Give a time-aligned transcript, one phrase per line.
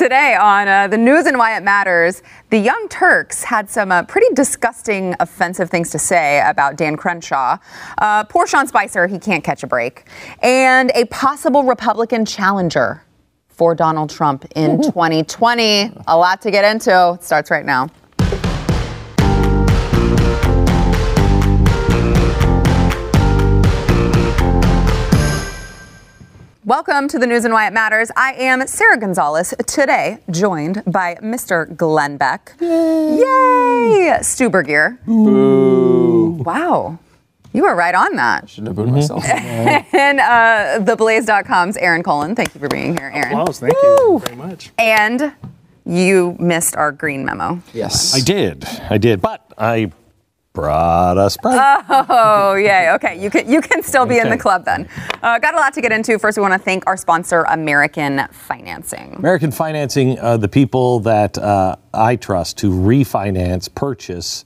[0.00, 4.02] Today on uh, the news and why it matters, the Young Turks had some uh,
[4.04, 7.58] pretty disgusting, offensive things to say about Dan Crenshaw.
[7.98, 10.06] Uh, poor Sean Spicer, he can't catch a break.
[10.42, 13.04] And a possible Republican challenger
[13.48, 15.92] for Donald Trump in 2020.
[16.06, 17.18] A lot to get into.
[17.20, 17.90] It starts right now.
[26.70, 28.12] Welcome to the news and why it matters.
[28.16, 31.76] I am Sarah Gonzalez, today joined by Mr.
[31.76, 32.52] Glenn Beck.
[32.60, 33.18] Yay!
[33.18, 34.18] Yay!
[34.22, 34.96] Stu Burguiere.
[35.04, 37.00] Wow.
[37.52, 38.44] You were right on that.
[38.44, 39.24] I Shouldn't have booed myself.
[39.28, 42.36] and uh, theblaze.com's Aaron Colen.
[42.36, 43.32] Thank you for being here, Aaron.
[43.32, 44.70] Applause, thank you very much.
[44.78, 45.32] And
[45.84, 47.60] you missed our green memo.
[47.72, 48.14] yes.
[48.14, 49.90] I did, I did, but I
[50.60, 51.84] brought us Sprite.
[51.88, 52.90] Oh, yay.
[52.92, 54.88] Okay, you can you can still be in the club then.
[55.22, 56.18] Uh, got a lot to get into.
[56.18, 59.14] First, we want to thank our sponsor, American Financing.
[59.14, 64.44] American Financing, uh, the people that uh, I trust to refinance, purchase,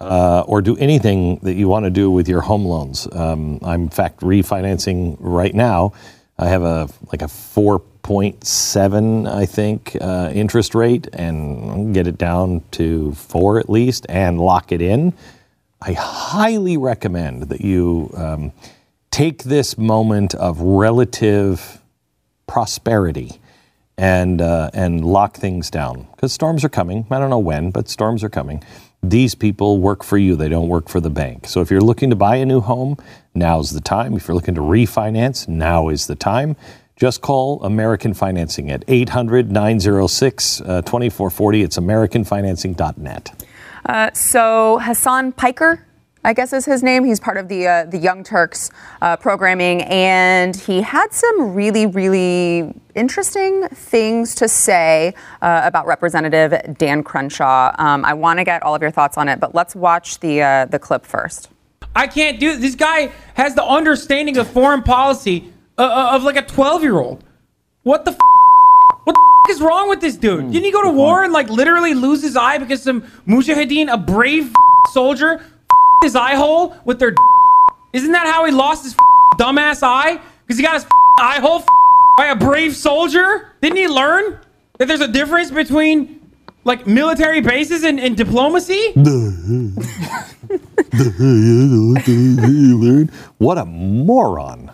[0.00, 3.06] uh, or do anything that you want to do with your home loans.
[3.12, 5.92] Um, I'm in fact refinancing right now.
[6.38, 12.62] I have a like a 4.7, I think, uh, interest rate, and get it down
[12.72, 15.12] to four at least, and lock it in.
[15.82, 18.52] I highly recommend that you um,
[19.10, 21.80] take this moment of relative
[22.46, 23.40] prosperity
[23.96, 27.06] and uh, and lock things down because storms are coming.
[27.10, 28.62] I don't know when, but storms are coming.
[29.02, 31.46] These people work for you; they don't work for the bank.
[31.46, 32.98] So if you're looking to buy a new home,
[33.34, 34.14] now's the time.
[34.14, 36.56] If you're looking to refinance, now is the time.
[36.96, 41.62] Just call American Financing at 800 906 uh, 2440.
[41.62, 43.44] It's AmericanFinancing.net.
[43.86, 45.86] Uh, so Hasan Piker,
[46.24, 47.04] I guess is his name.
[47.04, 51.86] He's part of the uh, the Young Turks uh, programming, and he had some really,
[51.86, 57.74] really interesting things to say uh, about Representative Dan Crenshaw.
[57.78, 60.42] Um, I want to get all of your thoughts on it, but let's watch the
[60.42, 61.48] uh, the clip first.
[61.94, 62.74] I can't do this.
[62.74, 67.24] Guy has the understanding of foreign policy uh, of like a 12 year old.
[67.82, 68.18] What the f-
[69.04, 70.52] what the is wrong with this dude?
[70.52, 70.96] Didn't he go to hmm.
[70.96, 74.52] war and like literally lose his eye because some mujahideen, a brave
[74.92, 75.44] soldier,
[76.02, 77.14] his eye hole with their?
[77.92, 78.94] Isn't that how he lost his
[79.38, 80.20] dumbass eye?
[80.46, 80.86] Because he got his
[81.18, 81.64] eye hole
[82.16, 83.52] by a brave soldier.
[83.60, 84.38] Didn't he learn
[84.78, 86.20] that there's a difference between
[86.64, 88.92] like military bases and, and diplomacy?
[93.38, 94.70] What a moron.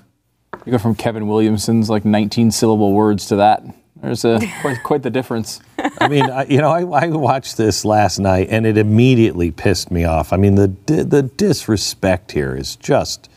[0.64, 3.62] You go from Kevin Williamson's like 19 syllable words to that.
[4.02, 5.60] There's a quite, quite the difference.
[5.78, 9.90] I mean, I, you know, I, I watched this last night and it immediately pissed
[9.90, 10.32] me off.
[10.32, 13.28] I mean, the the disrespect here is just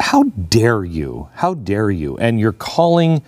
[0.00, 1.28] how dare you?
[1.34, 2.16] How dare you?
[2.18, 3.22] And you're calling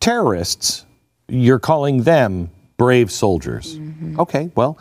[0.00, 0.84] terrorists,
[1.28, 3.76] you're calling them brave soldiers.
[3.76, 4.20] Mm-hmm.
[4.20, 4.78] Okay, well,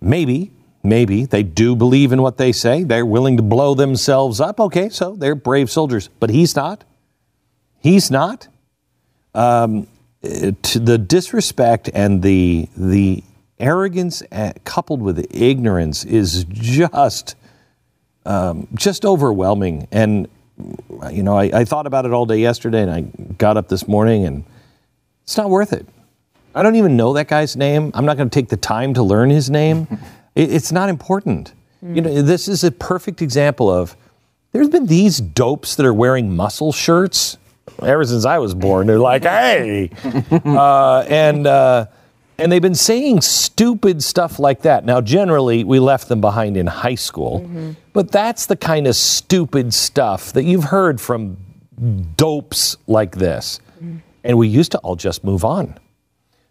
[0.00, 2.84] maybe, maybe they do believe in what they say.
[2.84, 4.58] They're willing to blow themselves up.
[4.60, 6.84] Okay, so they're brave soldiers, but he's not.
[7.80, 8.48] He's not
[9.34, 13.22] to the disrespect and the the
[13.60, 17.36] arrogance uh, coupled with the ignorance is just
[18.26, 19.86] um, just overwhelming.
[19.92, 20.28] And
[21.10, 23.00] you know, I, I thought about it all day yesterday, and I
[23.38, 24.44] got up this morning, and
[25.24, 25.86] it's not worth it.
[26.54, 27.90] I don't even know that guy's name.
[27.94, 29.86] I'm not going to take the time to learn his name.
[30.36, 31.52] It- it's not important.
[31.80, 33.94] You know, this is a perfect example of
[34.50, 37.36] there's been these dopes that are wearing muscle shirts
[37.82, 38.86] ever since I was born.
[38.86, 39.90] They're like, hey,
[40.44, 41.86] uh, and uh,
[42.38, 44.84] and they've been saying stupid stuff like that.
[44.84, 47.48] Now, generally, we left them behind in high school,
[47.92, 51.36] but that's the kind of stupid stuff that you've heard from
[52.16, 53.60] dopes like this,
[54.24, 55.78] and we used to all just move on.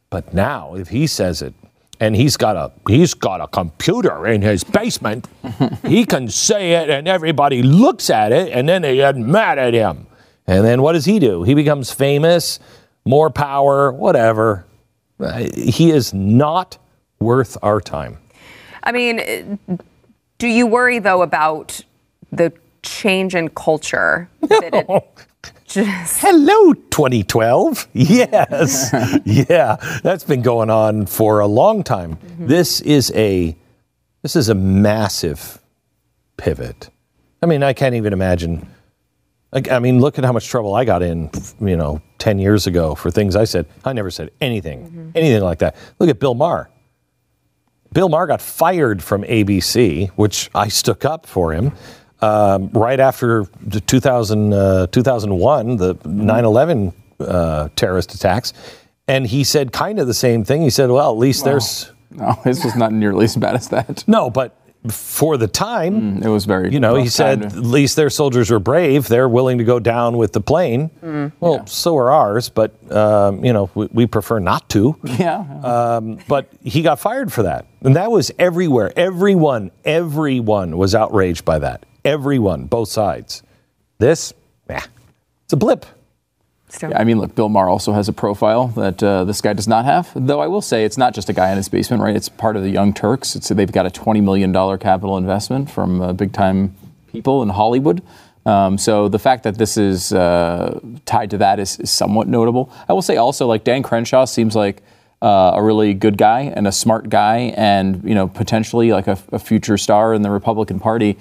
[0.09, 1.53] But now, if he says it,
[2.00, 5.28] and he's got a he's got a computer in his basement,
[5.85, 9.74] he can say it, and everybody looks at it, and then they get mad at
[9.74, 10.07] him.
[10.48, 11.44] And then what does he do?
[11.44, 12.59] He becomes famous,
[13.06, 14.66] more power, whatever.
[15.56, 16.78] He is not
[17.19, 18.18] worth our time.
[18.84, 19.60] I mean,
[20.38, 21.81] do you worry though about
[22.31, 22.51] the
[22.81, 24.30] change in culture?
[24.42, 25.06] That
[25.68, 27.88] just Hello, 2012.
[27.94, 28.94] Yes.
[29.25, 32.18] yeah, that's been going on for a long time.
[32.18, 32.48] Mm-hmm.
[32.48, 33.56] This is a
[34.22, 35.60] this is a massive
[36.38, 36.89] pivot.
[37.42, 38.68] I mean, I can't even imagine.
[39.53, 41.29] I mean, look at how much trouble I got in,
[41.61, 43.67] you know, 10 years ago for things I said.
[43.85, 45.75] I never said anything, anything like that.
[46.00, 46.69] Look at Bill Maher.
[47.91, 51.71] Bill Maher got fired from ABC, which I stuck up for him
[52.21, 58.53] um, right after the 2000, uh, 2001, the 9 11 uh, terrorist attacks.
[59.07, 60.61] And he said kind of the same thing.
[60.61, 61.91] He said, well, at least there's.
[62.09, 64.03] No, this was not nearly as bad as that.
[64.07, 64.57] No, but
[64.89, 66.71] for the time, It was very.
[66.71, 69.07] you know, he said time at least their soldiers were brave.
[69.07, 70.91] They're willing to go down with the plane.
[71.39, 74.97] Well, so are ours, but, um, you know, we, we prefer not to.
[75.03, 75.38] yeah.
[75.63, 77.65] Um, but he got fired for that.
[77.81, 78.91] And that was everywhere.
[78.97, 81.86] Everyone, everyone was outraged by that.
[82.03, 83.41] Everyone, both sides.
[84.00, 84.33] This,
[84.68, 84.81] nah,
[85.45, 85.86] it's a blip.
[86.81, 89.68] Yeah, I mean, look, Bill Maher also has a profile that uh, this guy does
[89.68, 90.12] not have.
[90.16, 92.16] Though I will say, it's not just a guy in his basement, right?
[92.16, 93.36] It's part of the Young Turks.
[93.36, 96.75] It's they've got a twenty million dollar capital investment from uh, big time
[97.12, 98.02] people in Hollywood.
[98.46, 102.72] Um, so the fact that this is uh, tied to that is, is somewhat notable.
[102.90, 104.81] I will say also, like Dan Crenshaw seems like
[105.22, 109.18] uh, a really good guy and a smart guy, and you know potentially like a,
[109.31, 111.18] a future star in the Republican Party.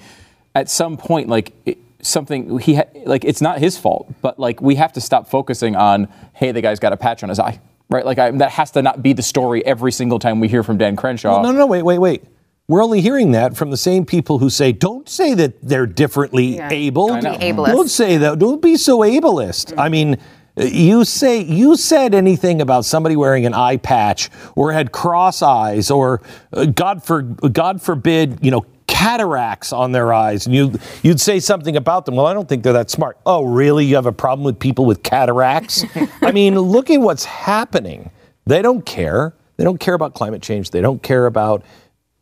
[0.55, 1.53] At some point, like.
[1.65, 5.27] It, something he ha- like it's not his fault but like we have to stop
[5.29, 7.59] focusing on hey the guy's got a patch on his eye
[7.89, 10.63] right like I, that has to not be the story every single time we hear
[10.63, 12.23] from dan crenshaw No, no, no, wait, wait, wait.
[12.67, 16.55] We're only hearing that from the same people who say, don't say that they're differently
[16.55, 16.69] Yeah.
[16.71, 17.07] able.
[17.07, 17.67] Don't be ableist.
[17.67, 18.39] Don't say that.
[18.39, 19.73] Don't be so ableist.
[19.77, 20.17] I mean,
[20.55, 25.91] you say you said anything about somebody wearing an eye patch or had cross eyes
[25.91, 26.21] or
[26.53, 31.39] uh, God for God forbid, you know, cataracts on their eyes, and you you'd say
[31.39, 32.15] something about them.
[32.15, 33.17] Well, I don't think they're that smart.
[33.25, 33.85] Oh, really?
[33.85, 35.83] You have a problem with people with cataracts?
[36.21, 38.11] I mean, look at what's happening.
[38.45, 39.33] They don't care.
[39.57, 40.69] They don't care about climate change.
[40.69, 41.63] They don't care about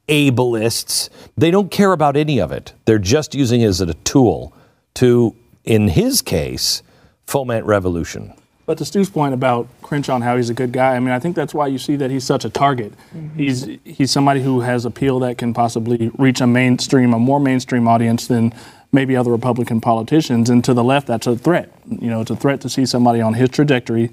[0.08, 1.10] ableists.
[1.36, 2.74] They don't care about any of it.
[2.86, 4.54] They're just using it as a tool
[4.96, 5.36] to,
[5.66, 6.84] in his case,
[7.26, 8.34] foment revolution.
[8.72, 11.20] But to Stu's point about Crenshaw and how he's a good guy, I mean, I
[11.20, 12.94] think that's why you see that he's such a target.
[13.36, 17.86] He's he's somebody who has appeal that can possibly reach a mainstream, a more mainstream
[17.86, 18.54] audience than
[18.94, 20.50] maybe other Republican politicians.
[20.50, 21.70] And to the left, that's a threat.
[21.86, 24.10] You know, it's a threat to see somebody on his trajectory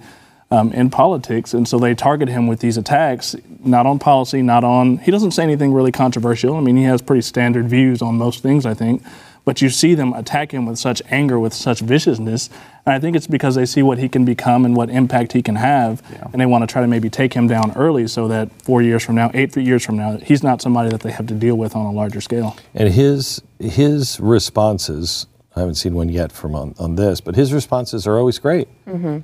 [0.51, 1.55] um, in politics.
[1.55, 4.99] And so they target him with these attacks, not on policy, not on.
[4.99, 6.57] He doesn't say anything really controversial.
[6.57, 9.05] I mean, he has pretty standard views on most things, I think.
[9.45, 12.51] But you see them attack him with such anger, with such viciousness.
[12.89, 15.43] And I think it's because they see what he can become and what impact he
[15.43, 16.03] can have.
[16.33, 19.05] And they want to try to maybe take him down early so that four years
[19.05, 21.77] from now, eight years from now, he's not somebody that they have to deal with
[21.77, 22.57] on a larger scale.
[22.75, 27.53] And his his responses, I haven't seen one yet from on, on this, but his
[27.53, 28.69] responses are always great.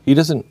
[0.04, 0.44] He doesn't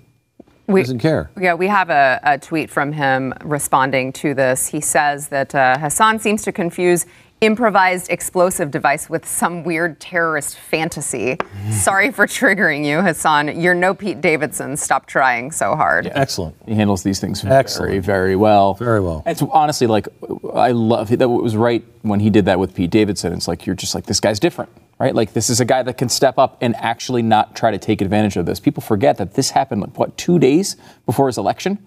[0.66, 1.30] We- doesn't care.
[1.40, 4.68] Yeah, we have a, a tweet from him responding to this.
[4.68, 7.06] He says that uh, Hasan seems to confuse
[7.44, 11.36] improvised explosive device with some weird terrorist fantasy.
[11.36, 11.72] Mm.
[11.74, 13.60] Sorry for triggering you, Hasan.
[13.60, 14.78] You're no Pete Davidson.
[14.78, 16.08] Stop trying so hard.
[16.08, 16.56] Excellent.
[16.66, 18.06] he handles these things very Excellent.
[18.06, 19.24] very well Very well.
[19.26, 20.08] it's honestly like
[20.54, 23.76] i love that was right when he did that with pete davidson it's like you're
[23.76, 24.70] just like this guy's different
[25.00, 27.78] right like this is a guy that can step up and actually not try to
[27.78, 30.76] take advantage of this people forget that this happened like what two days
[31.06, 31.78] before his election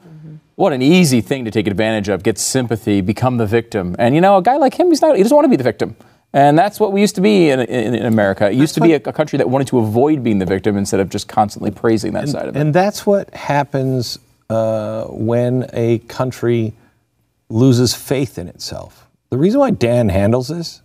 [0.56, 4.20] what an easy thing to take advantage of get sympathy become the victim and you
[4.20, 5.96] know a guy like him he's not he doesn't want to be the victim
[6.36, 8.50] and that's what we used to be in, in, in America.
[8.50, 11.00] It used to be a, a country that wanted to avoid being the victim instead
[11.00, 12.60] of just constantly praising that side of it.
[12.60, 14.18] And that's what happens
[14.50, 16.74] uh, when a country
[17.48, 19.08] loses faith in itself.
[19.30, 20.82] The reason why Dan handles this,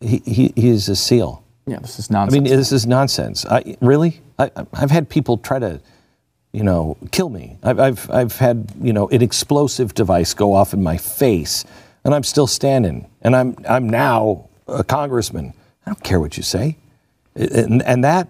[0.00, 1.44] he, he, he is a seal.
[1.66, 2.40] yeah, this is nonsense.
[2.40, 3.44] I mean, this is nonsense.
[3.44, 4.22] I, really?
[4.38, 5.80] I, I've had people try to,
[6.54, 7.58] you know, kill me.
[7.64, 11.64] I've, I've, I've had, you know, an explosive device go off in my face,
[12.04, 13.10] and I'm still standing.
[13.22, 15.52] And I'm, I'm now a congressman.
[15.84, 16.76] I don't care what you say.
[17.34, 18.28] And, and that,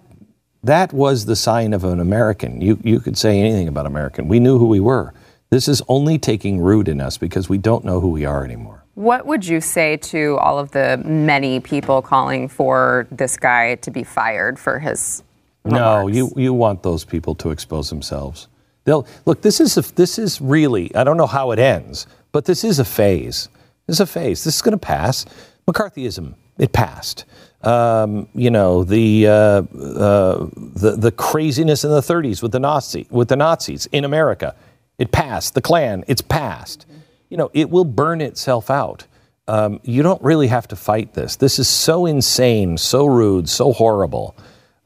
[0.62, 2.62] that was the sign of an American.
[2.62, 4.26] You, you could say anything about American.
[4.26, 5.12] We knew who we were.
[5.50, 8.85] This is only taking root in us because we don't know who we are anymore.
[8.95, 13.90] What would you say to all of the many people calling for this guy to
[13.90, 15.24] be fired for his?
[15.64, 18.49] No, you, you want those people to expose themselves.
[18.85, 19.40] They'll look.
[19.40, 20.94] This is a, this is really.
[20.94, 23.49] I don't know how it ends, but this is a phase.
[23.87, 24.44] This is a phase.
[24.44, 25.25] This is going to pass.
[25.66, 26.35] McCarthyism.
[26.59, 27.25] It passed.
[27.62, 33.06] Um, you know the, uh, uh, the the craziness in the 30s with the Nazi
[33.11, 34.54] with the Nazis in America.
[34.99, 35.54] It passed.
[35.54, 36.04] The Klan.
[36.06, 36.87] It's passed.
[37.30, 39.06] You know it will burn itself out.
[39.49, 41.37] Um, you don't really have to fight this.
[41.37, 44.37] This is so insane, so rude, so horrible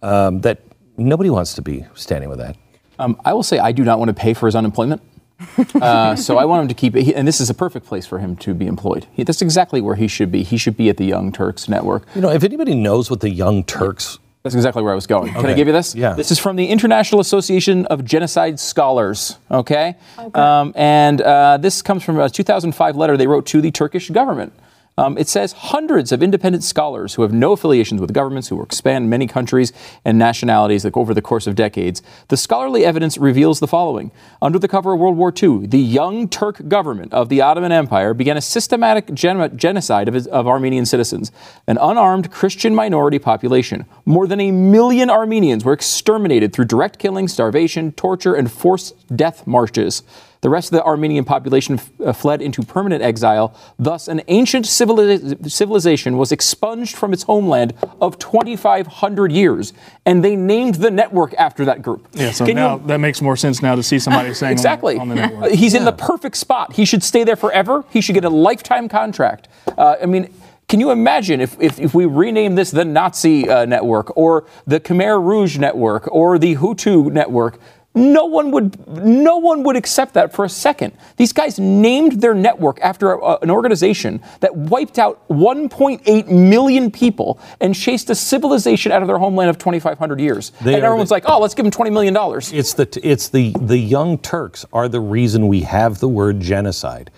[0.03, 0.61] um, that
[0.99, 2.57] nobody wants to be standing with that.
[2.99, 5.01] Um, I will say I do not want to pay for his unemployment.
[5.81, 8.07] uh, so I want him to keep it, he- and this is a perfect place
[8.07, 9.07] for him to be employed.
[9.13, 10.43] He, that's exactly where he should be.
[10.43, 12.07] He should be at the Young Turks Network.
[12.17, 15.33] You know, if anybody knows what the Young Turks, That's exactly where I was going.
[15.33, 15.95] Can I give you this?
[15.95, 16.15] Yeah.
[16.15, 19.39] This is from the International Association of Genocide Scholars.
[19.49, 19.95] Okay.
[20.35, 24.53] Um, and uh, this comes from a 2005 letter they wrote to the Turkish government.
[24.99, 29.09] Um, it says hundreds of independent scholars who have no affiliations with governments, who expand
[29.09, 29.73] many countries
[30.05, 32.03] and nationalities like, over the course of decades.
[32.27, 34.11] The scholarly evidence reveals the following.
[34.43, 38.13] Under the cover of World War II, the Young Turk government of the Ottoman Empire
[38.13, 41.31] began a systematic gen- genocide of, his, of Armenian citizens,
[41.69, 43.87] an unarmed Christian minority population.
[44.05, 49.47] More than a million Armenians were exterminated through direct killing, starvation, torture, and forced death
[49.47, 50.03] marches.
[50.41, 53.57] The rest of the Armenian population f- uh, fled into permanent exile.
[53.79, 59.73] Thus, an ancient civili- civilization was expunged from its homeland of 2,500 years,
[60.07, 62.07] and they named the network after that group.
[62.13, 64.53] Yeah, so Can you- now that makes more sense now to see somebody saying on
[64.53, 64.99] Exactly.
[64.99, 65.45] on the, network.
[65.53, 66.73] Uh, He's in the perfect spot.
[66.75, 67.85] He should stay there forever.
[67.91, 69.49] He should get a lifetime contract.
[69.77, 70.33] Uh, I mean,
[70.69, 74.79] can you imagine if, if, if we rename this the Nazi uh, network or the
[74.81, 77.59] Khmer Rouge network or the Hutu network?
[77.95, 80.93] No one would no one would accept that for a second.
[81.17, 87.41] These guys named their network after a, an organization that wiped out 1.8 million people
[87.61, 90.51] and chased a civilization out of their homeland of 2,500 years.
[90.61, 93.29] They and everyone's the- like, "Oh, let's give them 20 million dollars." It's the it's
[93.31, 97.11] the the Young Turks are the reason we have the word genocide.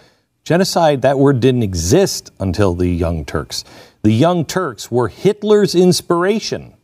[0.44, 3.64] Genocide that word didn't exist until the Young Turks.
[4.02, 6.74] The Young Turks were Hitler's inspiration.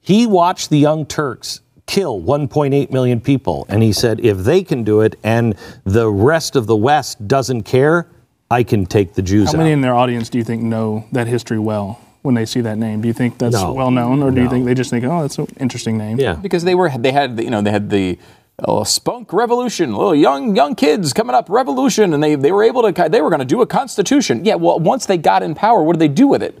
[0.00, 4.84] He watched the Young Turks kill 1.8 million people and he said if they can
[4.84, 8.06] do it and the rest of the West doesn't care,
[8.50, 9.74] I can take the Jews How many out.
[9.74, 13.00] in their audience do you think know that history well when they see that name?
[13.00, 13.72] Do you think that's No.
[13.72, 16.20] well known, or do you think they just think, oh, that's an interesting name?
[16.20, 16.34] Yeah.
[16.34, 18.18] because they were they had you know they had the
[18.64, 22.82] uh, spunk revolution little young young kids coming up revolution and they, they were able
[22.90, 24.44] to they were going to do a constitution.
[24.44, 26.58] Yeah well once they got in power what did they do with it?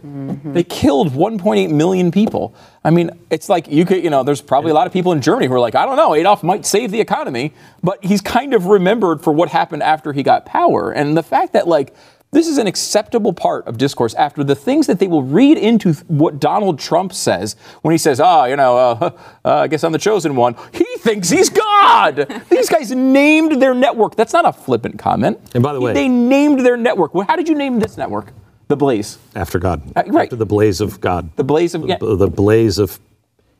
[0.52, 2.54] They killed 1.8 million people.
[2.84, 5.22] I mean it's like you could you know there's probably a lot of people in
[5.22, 8.54] germany who are like i don't know adolf might save the economy but he's kind
[8.54, 10.90] of remembered for what happened after he got power.
[10.92, 11.94] And the fact that like
[12.32, 15.92] this is an acceptable part of discourse after the things that they will read into
[15.92, 19.10] th- what Donald Trump says when he says, "Ah, you know, uh,
[19.44, 22.42] uh, I guess I'm the chosen one." He thinks he's God.
[22.50, 24.16] These guys named their network.
[24.16, 25.38] That's not a flippant comment.
[25.54, 27.14] And by the way- they named their network.
[27.14, 28.32] Well, how did you name this network?
[28.68, 29.18] The Blaze.
[29.34, 29.82] After God.
[29.94, 30.24] Uh, right.
[30.24, 31.28] After the blaze of God.
[31.36, 31.98] The Blaze of yeah.
[31.98, 32.98] the, the blaze of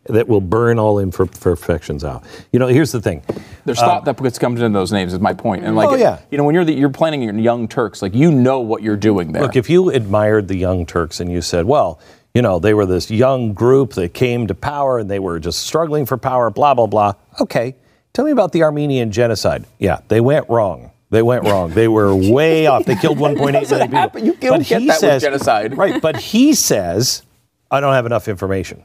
[0.06, 2.24] that will burn all imperfections out.
[2.52, 3.22] You know, here's the thing.
[3.64, 5.64] There's thought uh, that gets comes into those names is my point.
[5.64, 6.18] And oh, like, Oh, yeah.
[6.30, 8.96] you know, when you're the, you're planning your young Turks, like you know what you're
[8.96, 9.42] doing there.
[9.42, 12.00] Look, if you admired the Young Turks and you said, well,
[12.34, 15.60] you know, they were this young group that came to power and they were just
[15.60, 17.12] struggling for power, blah, blah, blah.
[17.40, 17.76] Okay.
[18.12, 19.64] Tell me about the Armenian genocide.
[19.78, 20.90] Yeah, they went wrong.
[21.10, 21.70] They went wrong.
[21.70, 22.86] They were way off.
[22.86, 23.88] They killed 1.8 million people.
[23.88, 24.24] happen.
[24.26, 25.76] You don't But get he that with genocide.
[25.76, 27.22] Right, but he says,
[27.70, 28.82] I don't have enough information.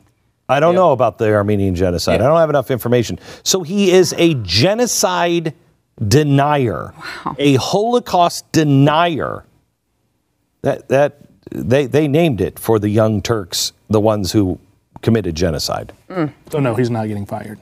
[0.50, 0.80] I don't Yeah.
[0.80, 2.20] know about the Armenian genocide.
[2.20, 2.26] Yeah.
[2.26, 3.20] I don't have enough information.
[3.44, 5.54] So he is a genocide
[6.08, 6.94] denier,
[7.38, 9.44] a Holocaust denier.
[10.62, 11.18] That that
[11.52, 14.60] they they named it for the young Turks, the ones who
[15.02, 15.94] committed genocide.
[16.10, 16.34] Mm.
[16.52, 17.60] So no, he's not getting fired.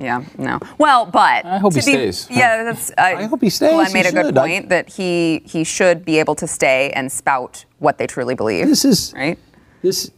[0.00, 0.60] Yeah, no.
[0.78, 2.28] Well, but I hope to he be- stays.
[2.30, 2.92] Yeah, that's.
[2.98, 3.72] I, I hope he stays.
[3.72, 4.38] Glenn He made a good should.
[4.38, 8.34] I- point that he he should be able to stay and spout what they truly
[8.34, 8.66] believe.
[8.68, 9.38] This is right.
[9.82, 10.10] This,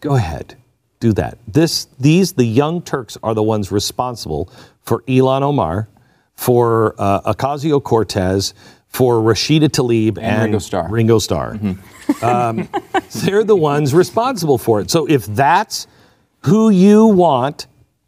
[0.00, 0.56] go ahead,
[1.00, 1.38] do that.
[1.46, 4.50] This, these, the young Turks are the ones responsible
[4.82, 5.88] for Ilhan Omar,
[6.34, 8.54] for uh, Ocasio Cortez,
[8.88, 10.88] for Rashida Tlaib, and, Ringo Starr.
[10.90, 11.58] Ringo Starr.
[12.22, 12.68] Um,
[13.14, 14.90] they're the ones responsible for it.
[14.90, 15.86] So if that's
[16.40, 17.66] who you want,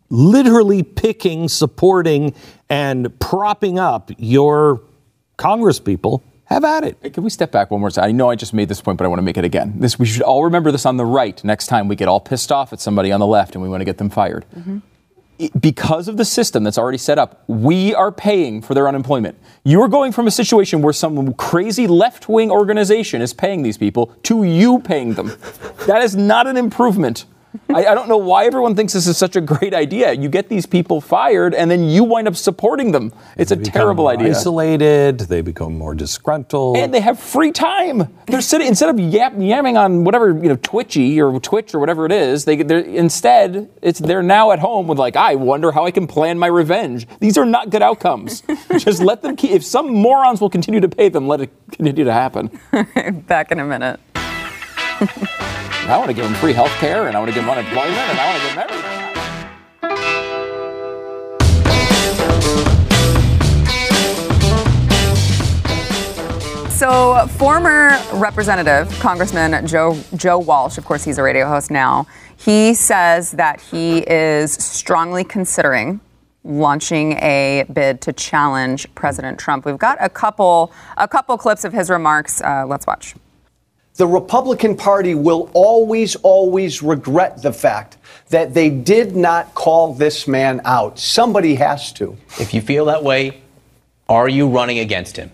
[0.09, 2.35] literally picking, supporting,
[2.71, 4.81] and propping up your
[5.37, 7.13] Congress people, have at it.
[7.15, 8.05] Can we step back one more time?
[8.05, 9.75] I know I just made this point, but I want to make it again.
[9.77, 12.51] This we should all remember this on the right next time we get all pissed
[12.51, 14.45] off at somebody on the left and we want to get them fired.
[14.57, 14.79] Mm-hmm.
[15.39, 19.39] It- Because of the system that's already set up, we are paying for their unemployment.
[19.65, 23.79] You are going from a situation where some crazy left wing organization is paying these
[23.79, 25.33] people to you paying them.
[25.87, 27.27] That is not an improvement.
[27.75, 30.13] I, I don't know why everyone thinks this is such a great idea.
[30.13, 33.13] You get these people fired and then you wind up supporting them.
[33.37, 34.31] It's a They become terrible more idea.
[34.31, 36.77] Isolated, they become more disgruntled.
[36.77, 38.09] and they have free time.
[38.27, 42.05] They're sitting instead of yap, yamming on whatever you know Twitchy or Twitch or whatever
[42.07, 42.45] it is.
[42.45, 46.07] They they're, instead it's they're now at home with like I wonder how I can
[46.07, 47.07] plan my revenge.
[47.21, 48.43] These are not good outcomes.
[48.79, 49.53] Just let them keep.
[49.53, 52.51] If some morons will continue to pay them, let it continue to happen.
[53.27, 54.01] Back in a minute.
[55.01, 57.97] I want to give them free health care and I want to give them unemployment
[57.97, 58.99] and I want to give them everything.
[66.71, 72.07] So, former Representative Congressman Joe Joe Walsh, of course, he's a radio host now.
[72.37, 76.01] He says that he is strongly considering
[76.45, 79.65] launching a bid to challenge President Trump.
[79.65, 82.41] We've got a couple a couple clips of his remarks.
[82.41, 83.15] Uh, let's watch.
[83.99, 87.97] The Republican Party will always, always regret the fact
[88.29, 91.01] that they did not call this man out.
[91.01, 92.17] Somebody has to.
[92.39, 93.43] If you feel that way,
[94.09, 95.33] are you running against him?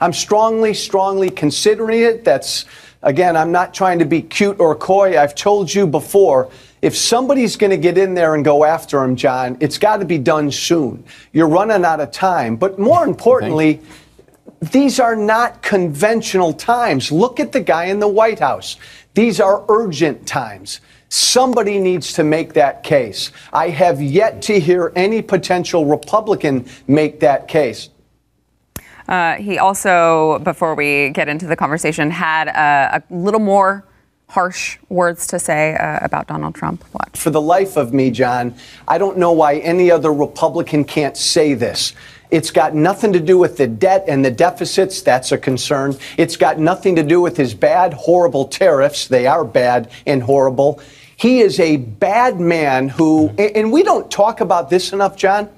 [0.00, 2.24] I'm strongly, strongly considering it.
[2.24, 2.66] That's,
[3.02, 5.18] again, I'm not trying to be cute or coy.
[5.18, 6.52] I've told you before,
[6.82, 10.04] if somebody's going to get in there and go after him, John, it's got to
[10.04, 11.02] be done soon.
[11.32, 12.54] You're running out of time.
[12.54, 13.80] But more importantly,
[14.72, 17.10] these are not conventional times.
[17.10, 18.76] Look at the guy in the White House.
[19.14, 20.80] These are urgent times.
[21.08, 23.30] Somebody needs to make that case.
[23.52, 27.90] I have yet to hear any potential Republican make that case.
[29.06, 33.86] Uh, he also, before we get into the conversation, had a, a little more
[34.28, 36.84] harsh words to say uh, about Donald Trump.
[36.92, 37.18] Watch.
[37.18, 38.54] For the life of me, John,
[38.88, 41.94] I don't know why any other Republican can't say this.
[42.34, 45.02] It's got nothing to do with the debt and the deficits.
[45.02, 45.96] That's a concern.
[46.18, 49.06] It's got nothing to do with his bad, horrible tariffs.
[49.06, 50.80] They are bad and horrible.
[51.16, 55.48] He is a bad man who, and we don't talk about this enough, John.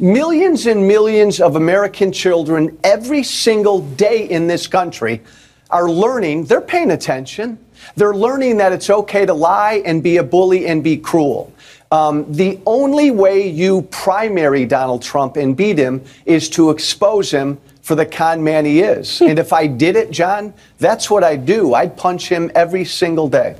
[0.00, 5.22] Millions and millions of American children every single day in this country
[5.70, 7.58] are learning, they're paying attention.
[7.96, 11.54] They're learning that it's okay to lie and be a bully and be cruel.
[11.90, 17.58] Um, the only way you primary Donald Trump and beat him is to expose him
[17.82, 19.22] for the con man he is.
[19.22, 21.72] and if I did it, John, that's what I'd do.
[21.72, 23.56] I'd punch him every single day.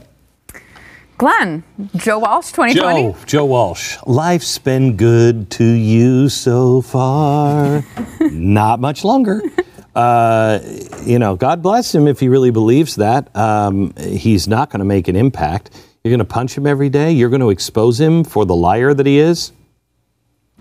[1.17, 1.65] Glenn,
[1.97, 3.03] Joe Walsh, 2020.
[3.03, 3.97] Joe, Joe Walsh.
[4.07, 7.83] Life's been good to you so far.
[8.31, 9.43] Not much longer.
[9.97, 10.61] Uh,
[11.05, 13.35] you know, God bless him if he really believes that.
[13.35, 15.71] Um, he's not going to make an impact.
[16.05, 17.13] You're going to punch him every day.
[17.13, 19.53] You're going to expose him for the liar that he is.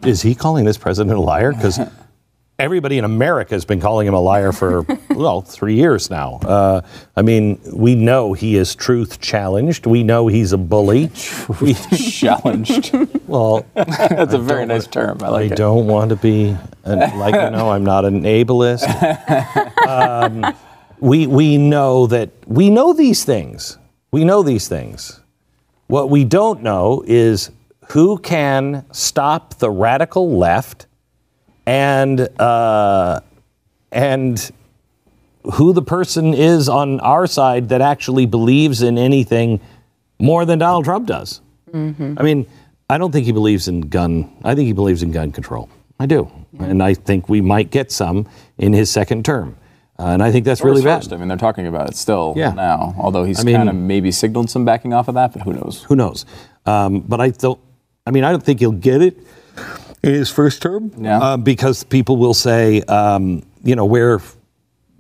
[0.04, 1.54] Is he calling this president a liar?
[1.54, 1.80] Because
[2.60, 6.36] everybody in America has been calling him a liar for, well, three years now.
[6.44, 6.82] Uh,
[7.16, 9.86] I mean, we know he is truth challenged.
[9.86, 11.12] We know he's a bully.
[11.62, 12.92] We, Challenged.
[13.28, 15.20] well, That's a very nice term.
[15.22, 15.58] I I like it.
[15.58, 18.86] don't want to be, an, like you know, I'm not an ableist.
[19.88, 20.54] Um,
[21.00, 23.78] we we know that we know these things.
[24.12, 25.22] We know these things.
[25.88, 27.52] What we don't know is
[27.90, 30.86] who can stop the radical left,
[31.66, 33.22] and uh,
[33.92, 34.52] and
[35.54, 39.62] who the person is on our side that actually believes in anything
[40.20, 41.40] more than Donald Trump does.
[42.20, 42.48] I mean,
[42.90, 44.30] I don't think he believes in gun.
[44.44, 45.70] I think he believes in gun control.
[46.00, 49.56] I do, and I think we might get some in his second term,
[50.00, 50.98] uh, and I think that's Or really bad.
[51.00, 51.14] first.
[51.14, 52.52] I mean, they're talking about it still Yeah.
[52.54, 55.42] now, although he's I mean- kind of maybe signaled some backing off of that, but
[55.44, 55.84] who knows?
[55.84, 56.26] Who knows?
[56.66, 57.60] Um, but I don't.
[58.06, 59.18] I mean, I don't think he'll get it
[60.04, 60.92] in his first term.
[60.98, 61.20] Yeah.
[61.20, 64.22] Uh, because people will say, um, you know, where,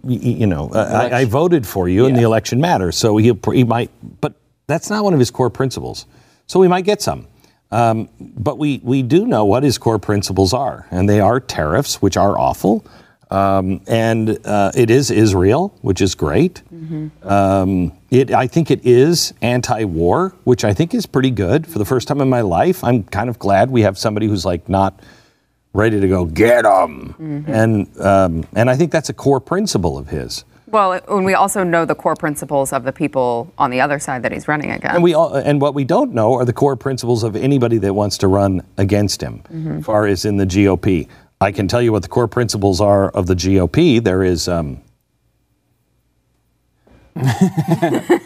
[0.04, 2.96] you know, uh, I, I voted for you, and the election matters.
[2.98, 4.34] So he he might, but
[4.68, 6.06] that's not one of his core principles.
[6.48, 7.28] So we might get some.
[7.72, 12.02] Um, but we, we do know what his core principles are, and they are tariffs,
[12.02, 12.86] which are awful.
[13.30, 16.62] Um, and uh, it is Israel, which is great.
[17.24, 21.68] Um, it, I think it is anti-war, which I think is pretty good.
[21.68, 24.46] For the first time in my life, I'm kind of glad we have somebody who's
[24.46, 25.02] like not
[25.74, 30.08] ready to go get them, and um, and I think that's a core principle of
[30.08, 30.46] his.
[30.70, 34.24] Well, and we also know the core principles of the people on the other side
[34.24, 34.96] that he's running against.
[34.96, 37.94] And we all, and what we don't know are the core principles of anybody that
[37.94, 39.44] wants to run against him,
[39.78, 41.08] as far as in the GOP.
[41.40, 44.04] I can tell you what the core principles are of the GOP.
[44.04, 44.82] There is, um,
[47.16, 48.22] and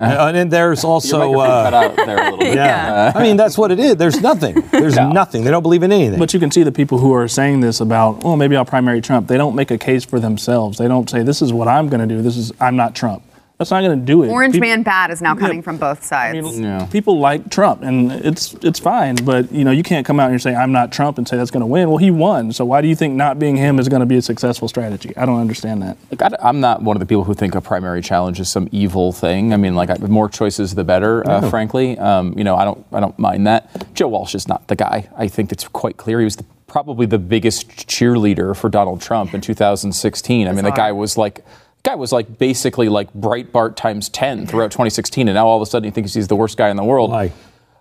[0.00, 2.54] then there's also, uh, out there a little bit.
[2.54, 3.12] yeah.
[3.14, 3.96] I mean that's what it is.
[3.96, 4.54] There's nothing.
[4.70, 5.44] There's nothing.
[5.44, 6.18] They don't believe in anything.
[6.18, 9.00] But you can see the people who are saying this about, well, maybe I'll primary
[9.00, 9.28] Trump.
[9.28, 10.78] They don't make a case for themselves.
[10.78, 12.22] They don't say, this is what I'm going to do.
[12.22, 13.22] This is, I'm not Trump.
[13.58, 14.28] That's not going to do it.
[14.28, 16.46] Orange People- man bad is now coming from both I sides.
[16.46, 16.86] mean, Yeah.
[16.86, 19.16] people like Trump, and it's it's fine.
[19.16, 21.50] But you know, you can't come out and say I'm not Trump and say that's
[21.50, 21.88] going to win.
[21.88, 22.52] Well, he won.
[22.52, 25.12] So why do you think not being him is going to be a successful strategy?
[25.16, 25.96] I don't understand that.
[26.12, 28.68] Like, I, am not one of the people who think a primary challenge is some
[28.70, 29.52] evil thing.
[29.52, 31.28] I mean, like, I, the more choices, the better.
[31.28, 33.92] Uh, frankly, um, you know, I don't, I don't mind that.
[33.92, 35.08] Joe Walsh is not the guy.
[35.16, 36.20] I think it's quite clear.
[36.20, 40.46] He was the, probably the biggest cheerleader for Donald Trump in 2016.
[40.46, 41.44] I mean, the guy was like.
[41.88, 45.70] Guy was like basically like Breitbart times 10 throughout 2016, and now all of a
[45.70, 47.10] sudden he thinks he's the worst guy in the world.
[47.10, 47.32] Why?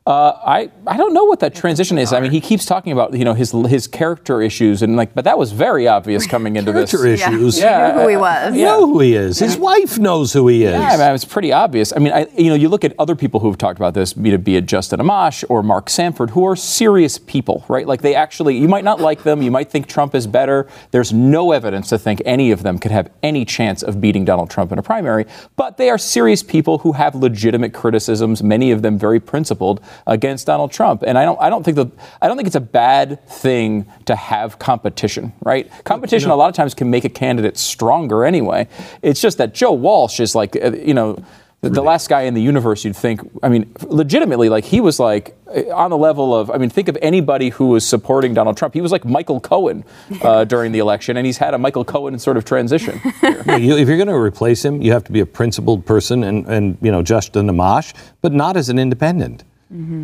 [0.08, 2.13] Uh, I I don't know what that transition is.
[2.13, 5.26] I mean, he keeps talking about you know his his character issues and like, but
[5.26, 6.91] that was very obvious coming into this.
[6.91, 7.60] Character issues.
[7.60, 7.91] Yeah.
[7.91, 8.56] Knew who he was.
[8.56, 9.38] You know who he is.
[9.38, 10.72] His wife knows who he is.
[10.72, 11.91] Yeah, I mean, it's pretty obvious.
[11.93, 14.13] I mean, I, you know, you look at other people who have talked about this,
[14.13, 17.86] be it, be it Justin Amash or Mark Sanford, who are serious people, right?
[17.86, 20.70] Like they actually, you might not like them, you might think Trump is better.
[20.91, 24.50] There's no evidence to think any of them could have any chance of beating Donald
[24.50, 25.26] Trump in a primary,
[25.58, 30.45] but they are serious people who have legitimate criticisms, many of them very principled, against
[30.47, 31.03] Donald Trump.
[31.05, 31.89] And I don't, I don't think that,
[32.21, 35.71] I don't think it's a bad thing to have competition, right?
[35.83, 38.67] Competition a lot of times can make a candidate stronger anyway.
[39.01, 41.23] It's just that Joe Walsh is like, uh, you know,
[41.62, 44.99] the, the last guy in the universe you'd think, I mean, legitimately, like he was
[44.99, 48.57] like uh, on the level of, I mean, think of anybody who was supporting Donald
[48.57, 48.75] Trump.
[48.75, 49.83] He was like Michael Cohen
[50.21, 53.01] uh, during the election, and he's had a Michael Cohen sort of transition.
[53.23, 56.23] Yeah, you- if you're going to replace him, you have to be a principled person
[56.23, 59.43] and, and you know, Justin Amash, but not as an independent.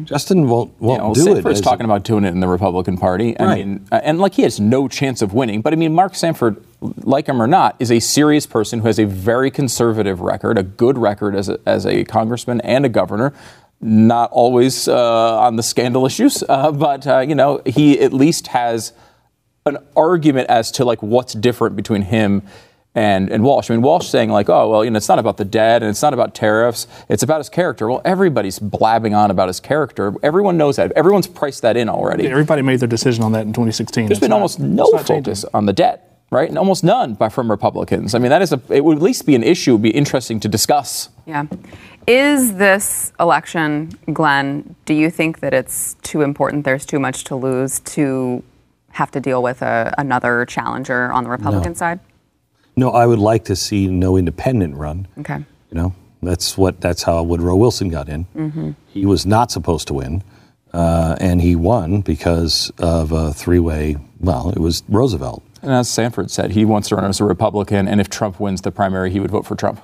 [0.04, 1.52] Justin won't, won't You know, do Sanford's it.
[1.52, 3.38] as a- talking about doing it in the Republican Party.
[3.40, 3.66] I Right.
[3.66, 5.62] mean, uh, and like he has no chance of winning.
[5.62, 9.00] But I mean, Mark Sanford, like him or not, is a serious person who has
[9.00, 13.34] a very conservative record, a good record as a, as a congressman and a governor.
[13.80, 18.48] Not always uh, on the scandal issues, uh, but uh, you know, he at least
[18.48, 18.92] has
[19.66, 22.44] an argument as to like what's different between him
[22.96, 23.70] and, and Walsh.
[23.72, 25.90] I mean, Walsh saying like, oh well, you know, it's not about the debt and
[25.90, 26.88] it's not about tariffs.
[27.10, 27.88] It's about his character.
[27.90, 30.14] Well, everybody's blabbing on about his character.
[30.22, 30.92] Everyone knows that.
[30.94, 32.28] Everyone's priced that in already.
[32.28, 34.06] Everybody made their decision on that in 2016.
[34.06, 35.24] There's It's been not- almost no it's changing.
[35.24, 36.48] focus on the debt, right?
[36.48, 38.14] And almost none by from Republicans.
[38.14, 38.62] I mean, that is a.
[38.70, 39.72] It would at least be an issue.
[39.72, 41.10] It would be interesting to discuss.
[41.26, 41.46] Yeah.
[42.06, 47.36] Is this election, Glenn, do you think that it's too important, there's too much to
[47.36, 48.44] lose to
[48.92, 52.00] have to deal with a, another challenger on the Republican side?
[52.76, 55.08] No, I would like to see no independent run.
[55.20, 55.38] Okay.
[55.72, 58.26] You know, that's what that's how Woodrow Wilson got in.
[58.36, 58.72] Mm-hmm.
[58.88, 60.24] He was not supposed to win,
[60.74, 63.98] uh, and he won because of a three-way.
[64.20, 65.44] Well, it was Roosevelt.
[65.62, 68.62] And as Sanford said, he wants to run as a Republican, and if Trump wins
[68.62, 69.82] the primary, he would vote for Trump.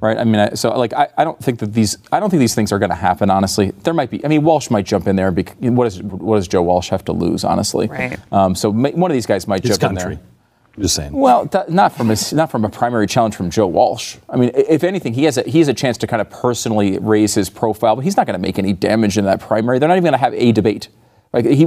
[0.00, 0.16] Right?
[0.16, 2.54] I mean, I, so like, I, I don't think that these, I don't think these
[2.54, 3.30] things are going to happen.
[3.30, 4.24] Honestly, there might be.
[4.24, 5.32] I mean, Walsh might jump in there.
[5.32, 7.42] Because, what does what does Joe Walsh have to lose?
[7.42, 8.18] Honestly, Right.
[8.32, 10.20] Um, so ma- one of these guys might His jump in there.
[10.78, 11.12] I'm just saying.
[11.12, 14.16] Well, th- not from a, not from a primary challenge from Joe Walsh.
[14.30, 16.98] I mean, if anything, he has a, he has a chance to kind of personally
[16.98, 19.80] raise his profile, but he's not going to make any damage in that primary.
[19.80, 20.88] They're not even going to have a debate.
[21.32, 21.64] Like he,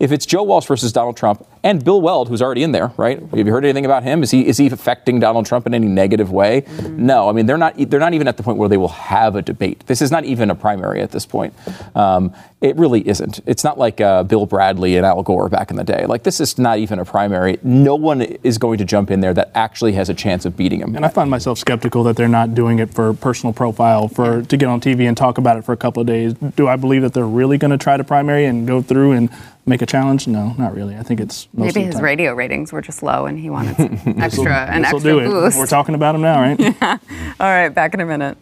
[0.00, 3.20] if it's Joe Walsh versus Donald Trump and Bill Weld, who's already in there, right?
[3.20, 4.22] Have you heard anything about him?
[4.22, 6.64] Is he is he affecting Donald Trump in any negative way?
[6.82, 7.28] No.
[7.28, 9.40] I mean, they're not they're not even at the point where they will have a
[9.40, 9.86] debate.
[9.86, 11.54] This is not even a primary at this point.
[11.96, 13.38] Um, it really isn't.
[13.46, 16.06] It's not like uh, Bill Bradley and Al Gore back in the day.
[16.06, 17.58] Like this is not even a primary.
[17.62, 20.80] No one is going to jump in there that actually has a chance of beating
[20.80, 20.96] him.
[20.96, 24.56] And I find myself skeptical that they're not doing it for personal profile, for to
[24.56, 26.34] get on TV and talk about it for a couple of days.
[26.34, 29.30] Do I believe that they're really going to try to primary and go through and
[29.64, 30.26] make a challenge?
[30.26, 30.96] No, not really.
[30.96, 32.04] I think it's mostly Maybe his time.
[32.04, 35.28] radio ratings were just low and he wanted some extra, an This'll extra do it.
[35.28, 35.58] boost.
[35.58, 36.58] We're talking about him now, right?
[36.58, 36.98] yeah.
[37.38, 38.36] All right, back in a minute.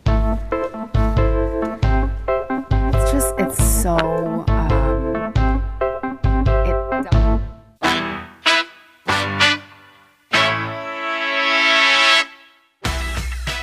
[3.86, 3.96] So.
[4.48, 5.32] Um,
[6.56, 6.74] it,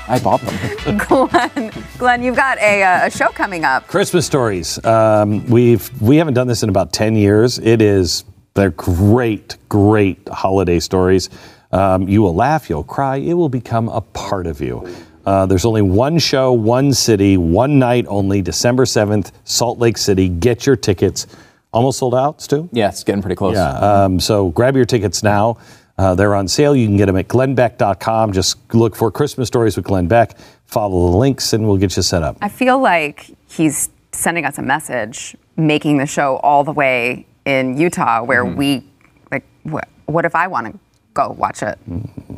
[0.07, 0.39] I bought
[0.85, 0.97] them.
[0.97, 3.87] Glenn, Glenn, you've got a, uh, a show coming up.
[3.87, 4.83] Christmas stories.
[4.85, 7.59] Um, we've we haven't done this in about ten years.
[7.59, 11.29] It is they're great, great holiday stories.
[11.73, 13.17] Um, you will laugh, you'll cry.
[13.17, 14.87] It will become a part of you.
[15.25, 18.41] Uh, there's only one show, one city, one night only.
[18.41, 20.27] December seventh, Salt Lake City.
[20.29, 21.27] Get your tickets.
[21.71, 22.69] Almost sold out, Stu.
[22.71, 23.55] yeah, it's getting pretty close.
[23.55, 24.03] Yeah.
[24.03, 25.57] Um, so grab your tickets now.
[25.97, 26.75] Uh, they're on sale.
[26.75, 28.33] You can get them at glennbeck.com.
[28.33, 30.37] Just look for Christmas stories with Glenn Beck.
[30.65, 32.37] Follow the links, and we'll get you set up.
[32.41, 37.77] I feel like he's sending us a message, making the show all the way in
[37.77, 38.55] Utah, where Mm-hmm.
[38.57, 38.83] we,
[39.31, 40.79] like, what, what if I want to
[41.13, 41.77] go watch it?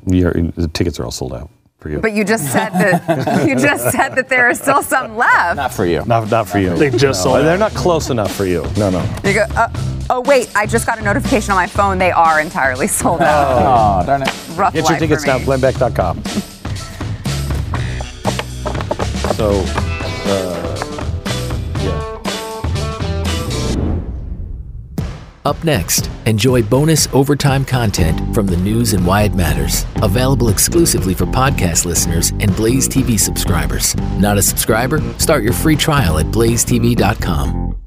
[0.05, 1.49] Your, the tickets are all sold out
[1.85, 1.99] for you.
[1.99, 5.57] But you just said that you just said that there are still some left.
[5.57, 6.03] Not for you.
[6.07, 6.75] not, not for you.
[6.75, 8.63] They just sold They're not close enough for you.
[8.75, 9.01] No, no.
[9.23, 9.69] You go, uh,
[10.09, 11.99] oh wait, I just got a notification on my phone.
[11.99, 14.01] They are entirely sold out.
[14.01, 14.33] Oh, darn it.
[14.55, 15.45] Rough Get your tickets for now, me.
[15.45, 16.23] glennbeck.com.
[19.35, 19.51] so,
[20.27, 20.64] uh,
[25.45, 29.85] Up next, enjoy bonus overtime content from the news and why it matters.
[29.97, 33.95] Available exclusively for podcast listeners and Blaze TV subscribers.
[34.17, 34.99] Not a subscriber?
[35.19, 37.77] Start your free trial at blazetv.com.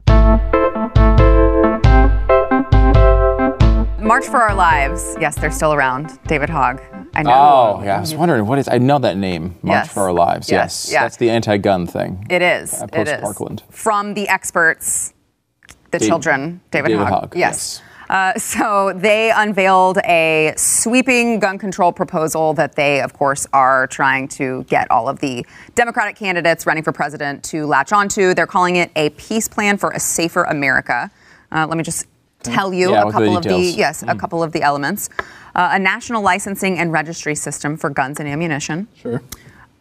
[4.00, 5.16] March for Our Lives.
[5.20, 6.18] Yes, they're still around.
[6.28, 6.80] David Hogg.
[7.14, 7.30] I know.
[7.32, 7.96] Oh, yeah.
[7.96, 8.68] I was wondering what is.
[8.68, 9.56] I know that name.
[9.62, 9.92] March Yes.
[9.92, 10.48] for Our Lives.
[10.50, 10.92] Yes, Yes.
[10.92, 11.02] yeah.
[11.02, 12.24] That's the anti-gun thing.
[12.30, 12.72] It is.
[12.80, 13.14] Uh, it is.
[13.14, 13.64] post-Parkland.
[13.70, 15.12] From the experts,
[15.90, 17.20] the children, David, David Hogg.
[17.22, 17.82] Hogg, Yes.
[18.10, 24.26] Uh, so they unveiled a sweeping gun control proposal that they, of course, are trying
[24.26, 28.32] to get all of the Democratic candidates running for president to latch onto.
[28.32, 31.10] They're calling it a peace plan for a safer America.
[31.52, 32.06] Uh, let me just
[32.42, 35.10] tell you Yeah, a are the couple of the yes, a couple of the elements.
[35.54, 39.20] Uh, a national licensing and registry system for guns and ammunition Sure.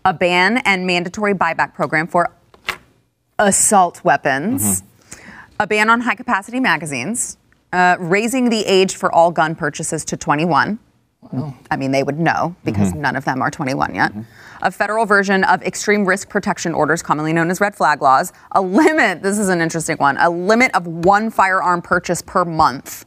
[0.03, 2.29] a ban and mandatory buyback program for
[3.39, 4.83] assault weapons,
[5.59, 7.37] a ban on high capacity magazines,
[7.73, 10.79] uh, raising the age for all gun purchases to 21.
[11.71, 14.13] I mean, they would know because none of them are 21 yet.
[14.61, 18.31] A federal version of extreme risk protection orders, commonly known as red flag laws.
[18.51, 23.05] A limit, this is an interesting one, a limit of one firearm purchase per month.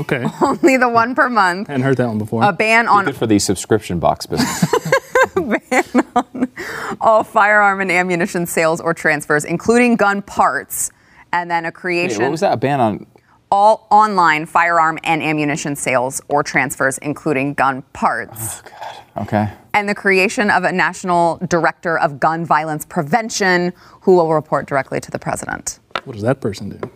[0.00, 0.26] Okay.
[0.42, 1.68] Only the one per month.
[1.68, 2.44] Hadn't heard that one before.
[2.44, 4.64] A ban on Good for the subscription box business.
[5.34, 6.48] Ban on
[7.00, 10.90] all firearm and ammunition sales or transfers, including gun parts,
[11.32, 12.52] and then a Wait, creation what was that?
[12.52, 13.06] A ban on?
[13.50, 18.62] all online firearm and ammunition sales or transfers, including gun parts.
[18.64, 18.70] Oh,
[19.14, 19.22] God.
[19.26, 19.52] Okay.
[19.74, 25.00] And the creation of a national director of gun violence prevention who will report directly
[25.00, 25.80] to the president.
[26.04, 26.90] what does that person do?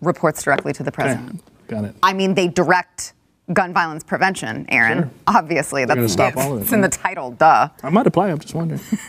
[0.00, 1.02] Reports directly to the Okay.
[1.02, 1.42] president.
[1.68, 1.94] Got it.
[2.02, 3.12] I mean, they direct
[3.52, 4.98] gun violence prevention, Aaron.
[5.02, 5.10] Sure.
[5.28, 7.68] Obviously, that's gonna stop it's, all of it, it's in the title, duh.
[7.82, 8.30] I might apply.
[8.30, 8.80] I'm just wondering.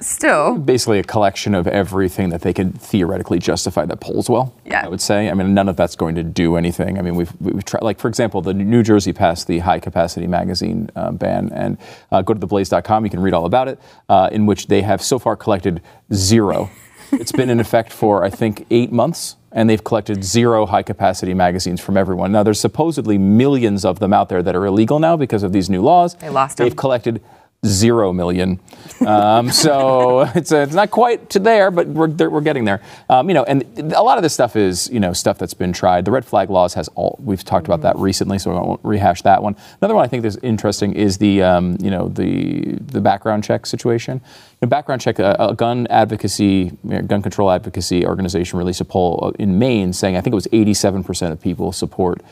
[0.00, 4.54] Still, Basically, a collection of everything that they could theoretically justify that polls well.
[4.64, 4.84] Yeah.
[4.84, 5.28] I would say.
[5.30, 6.98] I mean, none of that's going to do anything.
[6.98, 7.82] I mean, we've we've tried.
[7.82, 11.78] Like for example, the New Jersey passed the high capacity magazine uh, ban, and
[12.10, 13.04] uh, go to theblaze.com.
[13.04, 13.78] You can read all about it.
[14.08, 16.70] Uh, in which they have so far collected zero.
[17.12, 19.36] it's been in effect for I think eight months.
[19.54, 22.32] And they've collected zero high capacity magazines from everyone.
[22.32, 25.68] Now, there's supposedly millions of them out there that are illegal now because of these
[25.68, 26.14] new laws.
[26.14, 26.64] They lost 'em.
[26.64, 27.20] They've collected
[27.64, 28.58] zero million.
[29.06, 32.82] Um, so it's, uh, it's not quite to there, but we're, we're getting there.
[33.08, 35.72] Um, you know, and a lot of this stuff is you know stuff that's been
[35.72, 36.04] tried.
[36.04, 37.18] The red flag laws has all.
[37.22, 39.56] We've talked about that recently, so I won't rehash that one.
[39.80, 43.66] Another one I think is interesting is the um, you know the the background check
[43.66, 44.20] situation.
[44.60, 46.70] Background check, a, a gun advocacy,
[47.06, 51.32] gun control advocacy organization released a poll in Maine saying I think it was 87%
[51.32, 52.22] of people support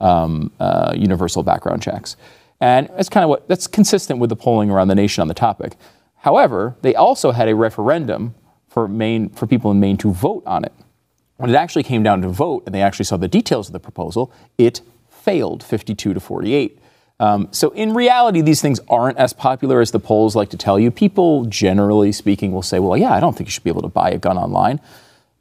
[0.00, 2.16] um, uh, universal background checks.
[2.60, 5.34] And that's kind of what that's consistent with the polling around the nation on the
[5.34, 5.76] topic.
[6.18, 8.34] However, they also had a referendum
[8.68, 10.72] for Maine for people in Maine to vote on it.
[11.38, 13.80] When it actually came down to vote, and they actually saw the details of the
[13.80, 16.78] proposal, it failed 52 to 48.
[17.18, 20.78] Um, so in reality, these things aren't as popular as the polls like to tell
[20.78, 20.90] you.
[20.90, 23.88] People, generally speaking, will say, "Well, yeah, I don't think you should be able to
[23.88, 24.80] buy a gun online."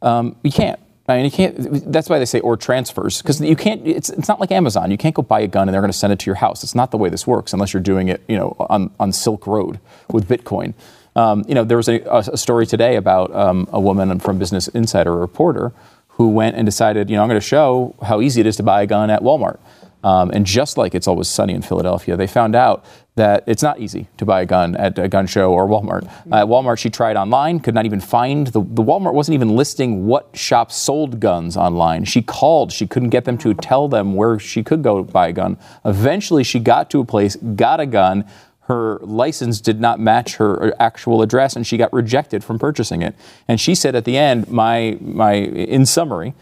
[0.02, 0.80] Um, you can't.
[1.10, 1.92] I mean, you can't.
[1.92, 3.86] That's why they say or transfers because you can't.
[3.86, 4.92] It's, it's not like Amazon.
[4.92, 6.64] You can't go buy a gun and they're going to send it to your house.
[6.64, 9.48] It's not the way this works unless you're doing it, you know, on, on Silk
[9.48, 9.80] Road
[10.12, 10.74] with Bitcoin.
[11.16, 12.00] Um, you know, there was a,
[12.32, 15.74] a story today about um, a woman from Business Insider, a reporter,
[16.10, 18.64] who went and decided, you know, I'm going to show how easy it is to
[18.64, 19.58] buy a gun at Walmart.
[20.04, 22.86] Um, and just like it's always sunny in Philadelphia, they found out
[23.16, 26.06] that it's not easy to buy a gun at a gun show or Walmart.
[26.32, 29.58] Uh, at Walmart, she tried online, could not even find the, the Walmart wasn't even
[29.58, 32.06] listing what shops sold guns online.
[32.06, 35.34] She called, she couldn't get them to tell them where she could go buy a
[35.34, 35.58] gun.
[35.84, 38.26] Eventually, she got to a place, got a gun.
[38.62, 43.16] Her license did not match her actual address, and she got rejected from purchasing it.
[43.50, 46.36] And she said at the end, my my in summary,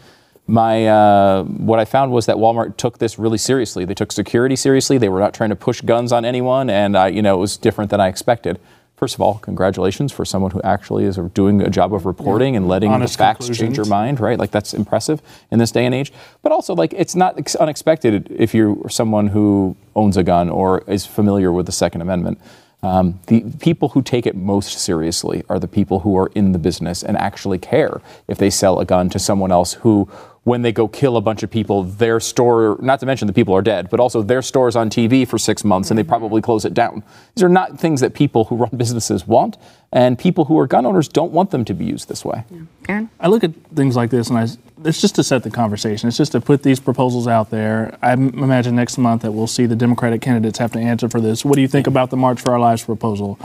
[0.48, 3.84] my uh, what I found was that Walmart took this really seriously.
[3.84, 4.96] They took security seriously.
[4.96, 7.56] They were not trying to push guns on anyone, and I, you know, it was
[7.56, 8.58] different than I expected.
[8.96, 12.66] First of all, congratulations for someone who actually is doing a job of reporting and
[12.66, 14.36] letting Honest the facts change your mind, right?
[14.36, 16.12] Like that's impressive in this day and age.
[16.42, 20.82] But also, like it's not ex- unexpected if you're someone who owns a gun or
[20.88, 22.40] is familiar with the Second Amendment.
[22.82, 26.58] Um, the people who take it most seriously are the people who are in the
[26.58, 30.08] business and actually care if they sell a gun to someone else who,
[30.48, 33.54] when they go kill a bunch of people, their store, not to mention the people
[33.54, 36.08] are dead, but also their store's on TV for six months and they mm-hmm.
[36.08, 37.02] probably close it down.
[37.34, 39.58] These are not things that people who run businesses want,
[39.92, 42.44] and people who are gun owners don't want them to be used this way.
[42.88, 43.10] Aaron?
[43.20, 44.46] I look at things like this, and I,
[44.84, 46.08] it's just to set the conversation.
[46.08, 47.98] It's just to put these proposals out there.
[48.00, 51.20] I m- imagine next month that we'll see the Democratic candidates have to answer for
[51.20, 51.44] this.
[51.44, 53.38] What do you think about the March for Our Lives proposal?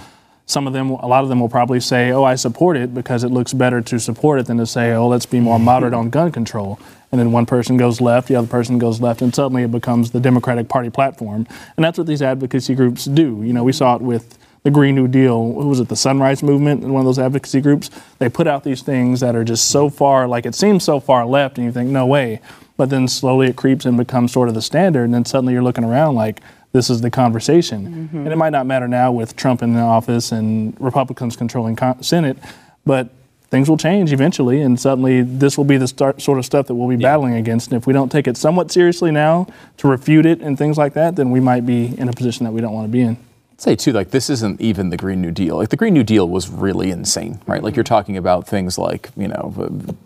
[0.45, 3.23] Some of them, a lot of them will probably say, "Oh, I support it because
[3.23, 6.09] it looks better to support it than to say, oh, let's be more moderate on
[6.09, 6.79] gun control."
[7.11, 10.11] And then one person goes left, the other person goes left, and suddenly it becomes
[10.11, 11.47] the Democratic Party platform.
[11.77, 13.41] And that's what these advocacy groups do.
[13.43, 16.41] You know, we saw it with the Green New Deal, who was it, the Sunrise
[16.41, 19.89] Movement, one of those advocacy groups, they put out these things that are just so
[19.89, 22.39] far, like it seems so far left, and you think, no way.
[22.75, 25.63] but then slowly it creeps and becomes sort of the standard, and then suddenly you're
[25.63, 26.41] looking around like
[26.73, 28.07] this is the conversation.
[28.07, 28.17] Mm-hmm.
[28.17, 32.03] And it might not matter now with Trump in the office and Republicans controlling con-
[32.03, 32.37] Senate,
[32.85, 33.09] but
[33.49, 36.73] things will change eventually, and suddenly this will be the start, sort of stuff that
[36.73, 37.71] we'll be battling against.
[37.71, 40.95] And if we don't take it somewhat seriously now to refute it and things like
[40.95, 43.17] that, then we might be in a position that we don't want to be in.
[43.63, 45.55] Say too, like this isn't even the Green New Deal.
[45.55, 47.63] Like the Green New Deal was really insane, right?
[47.63, 49.53] Like you're talking about things like you know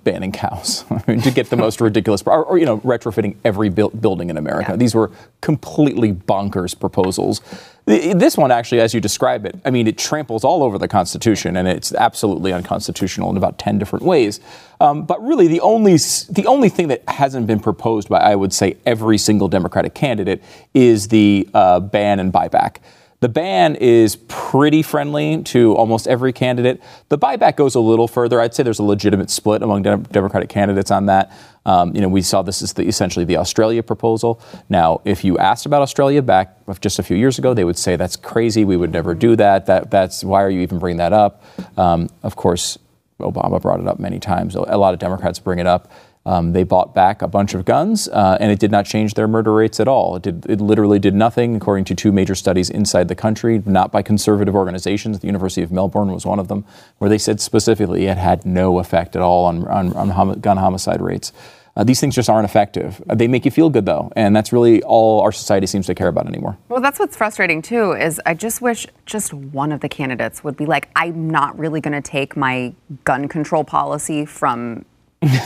[0.03, 3.69] banning cows I mean, to get the most ridiculous, or, or, you know retrofitting every
[3.69, 4.77] buil- building in America.
[4.77, 7.41] These were completely bonkers proposals.
[7.85, 11.55] This one actually, as you describe it, I mean, it tramples all over the Constitution,
[11.55, 14.39] and it's absolutely unconstitutional in about ten different ways.
[14.79, 15.97] Um, but really, the only
[16.29, 20.43] the only thing that hasn't been proposed by, I would say, every single Democratic candidate
[20.75, 22.77] is the uh, ban and buyback.
[23.19, 26.81] The ban is pretty friendly to almost every candidate.
[27.09, 28.39] The buyback goes a little further.
[28.39, 31.31] I'd say there's a legitimate split among Dem- Democratic candidates on that.
[31.65, 34.39] Um, you know, we saw this is the, essentially the Australia proposal.
[34.69, 37.95] Now, if you asked about Australia back just a few years ago, they would say
[37.95, 38.63] that's crazy.
[38.63, 39.65] We would never do that.
[39.65, 41.43] That that's why are you even bringing that up?
[41.75, 42.77] Um, of course,
[43.19, 44.55] Obama brought it up many times.
[44.55, 45.91] A lot of Democrats bring it up.
[46.27, 49.29] Um, they bought back a bunch of guns, uh, and it did not change their
[49.29, 50.17] murder rates at all.
[50.17, 53.93] It, did, it literally did nothing, according to two major studies inside the country, not
[53.93, 55.19] by conservative organizations.
[55.19, 56.65] The University of Melbourne was one of them,
[56.97, 60.57] where they said specifically it had no effect at all on, on, on homi- gun
[60.57, 61.31] homicide rates.
[61.77, 63.01] Uh, these things just aren't effective.
[63.05, 66.09] They make you feel good, though, and that's really all our society seems to care
[66.09, 66.57] about anymore.
[66.67, 67.93] Well, that's what's frustrating too.
[67.93, 71.79] Is I just wish just one of the candidates would be like, I'm not really
[71.79, 72.73] going to take my
[73.05, 74.83] gun control policy from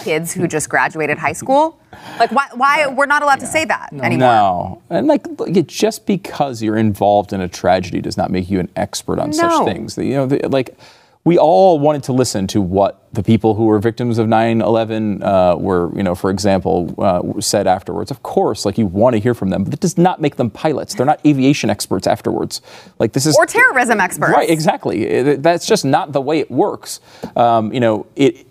[0.03, 1.79] kids who just graduated high school.
[2.19, 2.47] Like, why?
[2.55, 4.17] Why we're not allowed to say that anymore?
[4.17, 8.59] No, and like look, just because you're involved in a tragedy does not make you
[8.59, 9.35] an expert on No.
[9.37, 9.97] such things.
[9.97, 10.77] You know, the, like
[11.23, 15.55] we all wanted to listen to what the people who were victims of 9/11 uh,
[15.57, 18.09] were, you know, for example, uh, said afterwards.
[18.11, 20.49] Of course, like you want to hear from them, but that does not make them
[20.49, 20.95] pilots.
[20.95, 22.61] They're not aviation experts afterwards.
[22.99, 24.33] Like this is Or terrorism experts.
[24.33, 25.05] Right, exactly.
[25.05, 26.99] It- that's just not the way it works.
[27.35, 28.47] Um, you know, it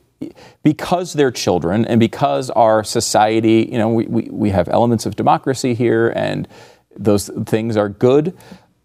[0.62, 5.16] because they're children and because our society, you know, we, we, we have elements of
[5.16, 6.46] democracy here and
[6.96, 8.36] those things are good.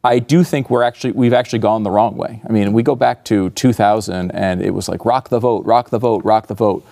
[0.03, 2.41] I do think we're actually we've actually gone the wrong way.
[2.47, 5.89] I mean, we go back to 2000 and it was like rock the vote, rock
[5.89, 6.85] the vote, rock the vote.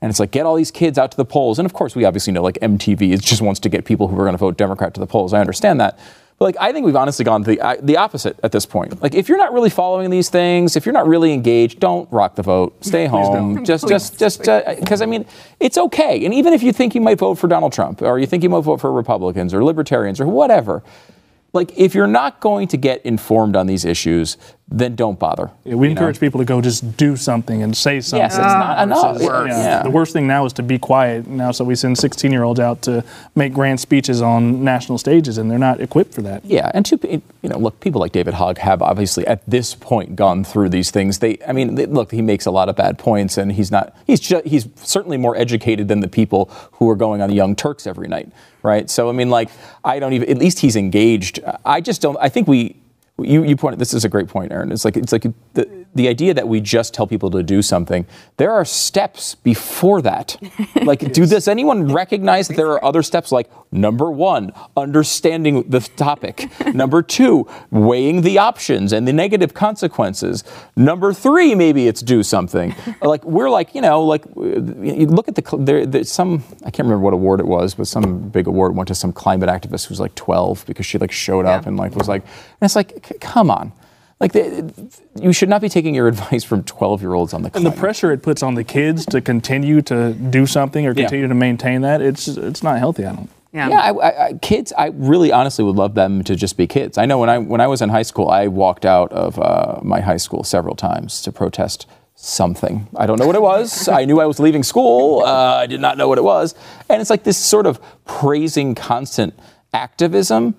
[0.00, 1.58] And it's like get all these kids out to the polls.
[1.58, 4.24] And of course, we obviously know like MTV just wants to get people who are
[4.24, 5.34] going to vote Democrat to the polls.
[5.34, 5.98] I understand that.
[6.40, 9.02] But like I think we've honestly gone the uh, the opposite at this point.
[9.02, 12.34] Like if you're not really following these things, if you're not really engaged, don't rock
[12.34, 12.82] the vote.
[12.82, 13.62] Stay home.
[13.70, 15.26] Just just just because I mean
[15.60, 16.24] it's okay.
[16.24, 18.48] And even if you think you might vote for Donald Trump or you think you
[18.48, 20.82] might vote for Republicans or libertarians or whatever,
[21.52, 24.38] like if you're not going to get informed on these issues,
[24.70, 25.50] then don't bother.
[25.64, 26.00] Yeah, we you know?
[26.00, 28.22] encourage people to go just do something and say something.
[28.22, 29.14] Yes, it's not enough.
[29.14, 29.50] versus, Worse.
[29.50, 29.82] Yeah.
[29.82, 31.26] The worst thing now is to be quiet.
[31.26, 33.04] Now, so we send 16 year olds out to
[33.34, 36.44] make grand speeches on national stages, and they're not equipped for that.
[36.44, 36.98] Yeah, and to
[37.42, 40.90] you know, look, people like David Hogg have obviously at this point gone through these
[40.92, 41.18] things.
[41.18, 43.96] They, I mean, they, look, he makes a lot of bad points, and he's not.
[44.06, 47.56] He's ju- he's certainly more educated than the people who are going on the Young
[47.56, 48.30] Turks every night,
[48.62, 48.88] right?
[48.88, 49.48] So I mean, like,
[49.84, 50.28] I don't even.
[50.28, 51.40] At least he's engaged.
[51.64, 52.16] I just don't.
[52.20, 52.76] I think we.
[53.24, 53.78] You, you pointed.
[53.78, 54.72] This is a great point, Aaron.
[54.72, 58.06] It's like it's like the the idea that we just tell people to do something.
[58.36, 60.36] There are steps before that.
[60.82, 63.30] Like, do does anyone recognize that there are other steps?
[63.30, 66.50] Like number one, understanding the topic.
[66.74, 70.42] number two, weighing the options and the negative consequences.
[70.74, 72.74] Number three, maybe it's do something.
[73.02, 76.86] like we're like you know like you look at the there, there's some I can't
[76.86, 79.92] remember what award it was, but some big award went to some climate activist who
[79.92, 83.09] was like 12 because she like showed up and like was like and it's like
[83.20, 83.72] come on.
[84.20, 87.50] Like the, you should not be taking your advice from 12 year olds on the
[87.54, 91.04] And the pressure it puts on the kids to continue to do something or Yeah.
[91.04, 93.06] continue to maintain that, it's it's not healthy.
[93.06, 93.30] I don't.
[93.52, 93.68] Yeah.
[93.70, 94.72] Yeah, I, I, I, kids.
[94.78, 96.98] I really, honestly, would love them to just be kids.
[96.98, 99.80] I know when I when I was in high school, I walked out of uh,
[99.82, 102.86] my high school several times to protest something.
[102.96, 103.88] I don't know what it was.
[104.00, 105.24] I knew I was leaving school.
[105.24, 106.54] Uh, I did not know what it was,
[106.88, 109.34] and it's like this sort of praising constant
[109.72, 110.54] activism.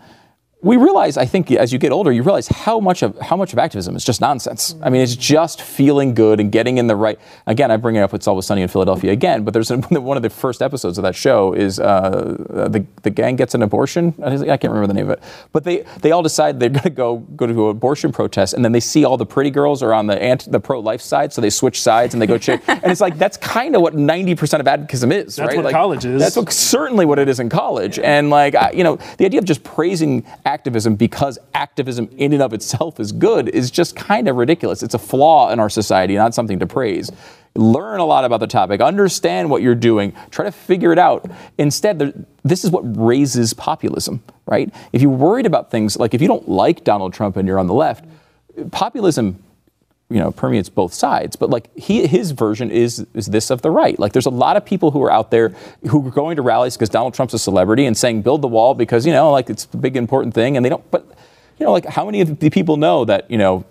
[0.63, 3.51] We realize, I think, as you get older, you realize how much of how much
[3.51, 4.75] of activism is just nonsense.
[4.83, 7.19] I mean, it's just feeling good and getting in the right.
[7.47, 8.13] Again, I bring it up.
[8.13, 9.43] It's always sunny in Philadelphia again.
[9.43, 12.35] But there's one of the first episodes of that show is uh,
[12.69, 14.13] the the gang gets an abortion.
[14.23, 15.23] I can't remember the name of it.
[15.51, 18.63] But they they all decide they're going to go go to an abortion protest, and
[18.63, 21.33] then they see all the pretty girls are on the anti, the pro life side,
[21.33, 22.61] so they switch sides and they go check.
[22.67, 25.37] and it's like that's kind of what 90 percent of activism is.
[25.37, 25.55] That's right?
[25.55, 26.21] what Like, college is.
[26.21, 27.97] That's what certainly what it is in college.
[27.97, 30.50] And like I, you know, the idea of just praising activism
[30.95, 34.83] because activism in and of itself is good is just kind of ridiculous.
[34.83, 37.11] It's a flaw in our society, not something to praise.
[37.55, 41.29] Learn a lot about the topic, understand what you're doing, try to figure it out.
[41.57, 44.73] Instead, this is what raises populism, right?
[44.93, 47.67] If you're worried about things like if you don't like Donald Trump and you're on
[47.67, 48.05] the left,
[48.71, 49.43] populism
[50.11, 53.71] you know permeates both sides but like he his version is is this of the
[53.71, 55.49] right like there's a lot of people who are out there
[55.89, 58.73] who are going to rallies because Donald Trump's a celebrity and saying build the wall
[58.73, 61.05] because you know like it's a big important thing and they don't but
[61.57, 63.65] you know like how many of the people know that you know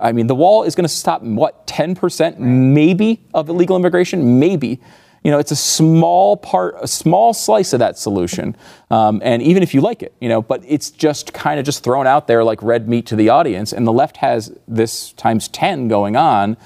[0.00, 4.80] I mean, the wall is going to stop what 10% maybe of illegal immigration, maybe.
[5.22, 8.56] You know, it's a small part, a small slice of that solution.
[8.90, 11.84] Um, and even if you like it, you know, but it's just kind of just
[11.84, 13.72] thrown out there like red meat to the audience.
[13.72, 16.56] And the left has this times 10 going on.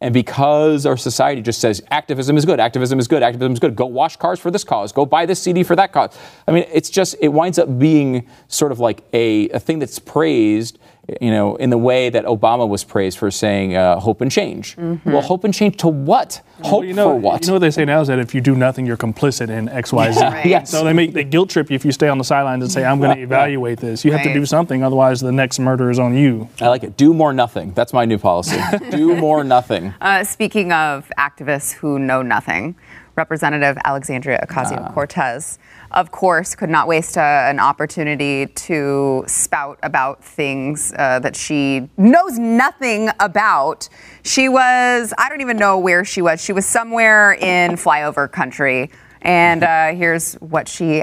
[0.00, 3.74] And because our society just says activism is good, activism is good, activism is good,
[3.76, 6.16] go wash cars for this cause, go buy this CD for that cause.
[6.46, 9.98] I mean, it's just, it winds up being sort of like a, a thing that's
[9.98, 10.78] praised
[11.20, 14.76] you know, in the way that Obama was praised for saying uh, hope and change.
[14.76, 15.10] Mm-hmm.
[15.10, 16.42] Well, hope and change to what?
[16.62, 17.42] Hope you know, for what?
[17.42, 19.68] You know what they say now is that if you do nothing, you're complicit in
[19.68, 20.20] X, Y, Z.
[20.24, 20.46] right.
[20.46, 20.70] Yes.
[20.70, 22.84] So they make they guilt trip you if you stay on the sidelines and say,
[22.84, 25.98] "I'm going to evaluate this." You have to do something, otherwise the next murder is
[25.98, 26.48] on you.
[26.60, 26.96] I like it.
[26.96, 27.72] Do more nothing.
[27.74, 28.58] That's my new policy.
[28.90, 29.94] do more nothing.
[30.00, 32.74] Uh, speaking of activists who know nothing,
[33.16, 35.58] Representative Alexandria Ocasio Cortez,
[35.90, 41.88] of course, could not waste uh, an opportunity to spout about things uh, that she
[41.96, 43.88] knows nothing about.
[44.22, 46.42] She was, I don't even know where she was.
[46.42, 48.90] She was somewhere in flyover country.
[49.22, 51.02] And uh, here's what she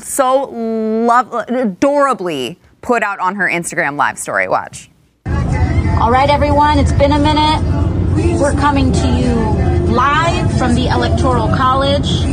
[0.00, 4.48] so love, adorably put out on her Instagram live story.
[4.48, 4.90] Watch.
[5.26, 8.40] All right, everyone, it's been a minute.
[8.40, 9.51] We're coming to you
[9.92, 12.24] live from the Electoral College.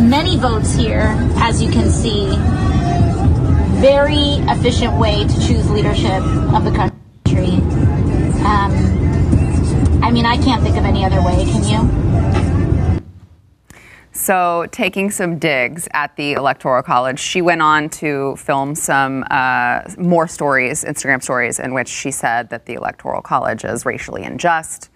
[0.00, 2.28] Many votes here, as you can see.
[3.80, 6.22] Very efficient way to choose leadership
[6.54, 7.54] of the country.
[8.44, 8.70] Um,
[10.04, 11.64] I mean, I can't think of any other way, can
[12.94, 13.00] you?
[14.12, 19.82] So, taking some digs at the Electoral College, she went on to film some uh,
[19.98, 24.90] more stories, Instagram stories, in which she said that the Electoral College is racially unjust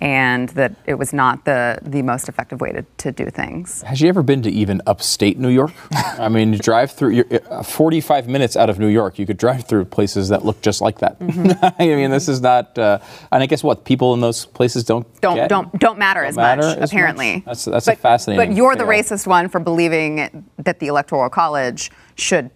[0.00, 3.82] and that it was not the, the most effective way to, to do things.
[3.82, 5.72] Has she ever been to even upstate New York?
[5.92, 9.36] I mean, you drive through you're, uh, 45 minutes out of New York, you could
[9.38, 11.16] drive through places that look just like that.
[11.78, 12.78] I mean, this is not.
[12.78, 12.98] Uh,
[13.32, 15.48] and I guess what people in those places don't Don't get?
[15.48, 17.34] don't don't matter as matter much, as apparently.
[17.36, 17.44] much?
[17.44, 21.90] That's- that's a fascinating But you're the racist one for believing that the Electoral College
[22.14, 22.50] should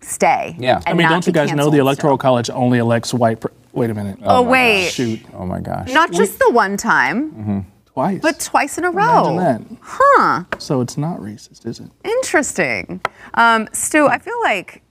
[0.00, 0.56] stay.
[0.58, 0.80] Yeah.
[0.86, 2.18] I mean, not don't you guys know the Electoral still.
[2.18, 3.40] College only elects white?
[3.40, 4.18] Pre- Wait a minute.
[4.22, 4.84] Oh, my wait.
[4.84, 4.92] gosh.
[4.94, 5.20] Shoot.
[5.34, 5.92] Oh my gosh.
[5.92, 8.20] Not just the one time, Twice.
[8.22, 9.34] but twice in a row.
[9.36, 9.78] Imagine that.
[9.82, 10.44] Huh.
[10.58, 11.90] So it's not racist, is it?
[12.02, 13.00] Interesting.
[13.34, 14.82] Um, Stu, I feel like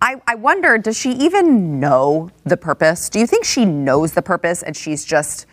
[0.00, 3.08] I, I wonder, does she even know the purpose?
[3.08, 5.46] Do you think she knows the purpose and she's just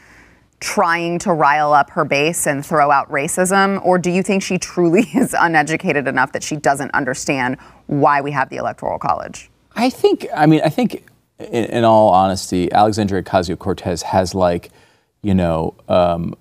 [0.60, 3.84] trying to rile up her base and throw out racism?
[3.84, 8.30] Or do you think she truly is uneducated enough that she doesn't understand why we
[8.32, 9.50] have the Electoral College?
[9.76, 11.06] I think, I mean, I think,
[11.40, 14.72] in, in all honesty, Alexandria Ocasio Cortez has like,
[15.22, 16.36] you know, um,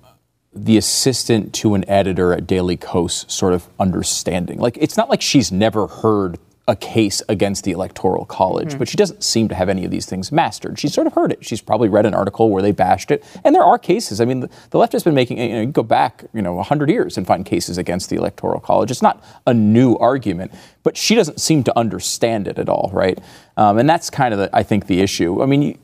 [0.55, 4.59] the assistant to an editor at Daily Kos sort of understanding.
[4.59, 8.96] Like, it's not like she's never heard a case against the Electoral College, but she
[8.96, 10.78] doesn't seem to have any of these things mastered.
[10.78, 11.44] She's sort of heard it.
[11.44, 14.18] She's probably read an article where they bashed it, and there are cases.
[14.18, 15.38] I mean, the, the left has been making.
[15.38, 18.60] You know, you go back, you know, hundred years and find cases against the Electoral
[18.60, 18.90] College.
[18.90, 20.52] It's not a new argument,
[20.82, 23.18] but she doesn't seem to understand it at all, right?
[23.58, 25.42] Um, and that's kind of, the, I think, the issue.
[25.42, 25.78] I mean, you,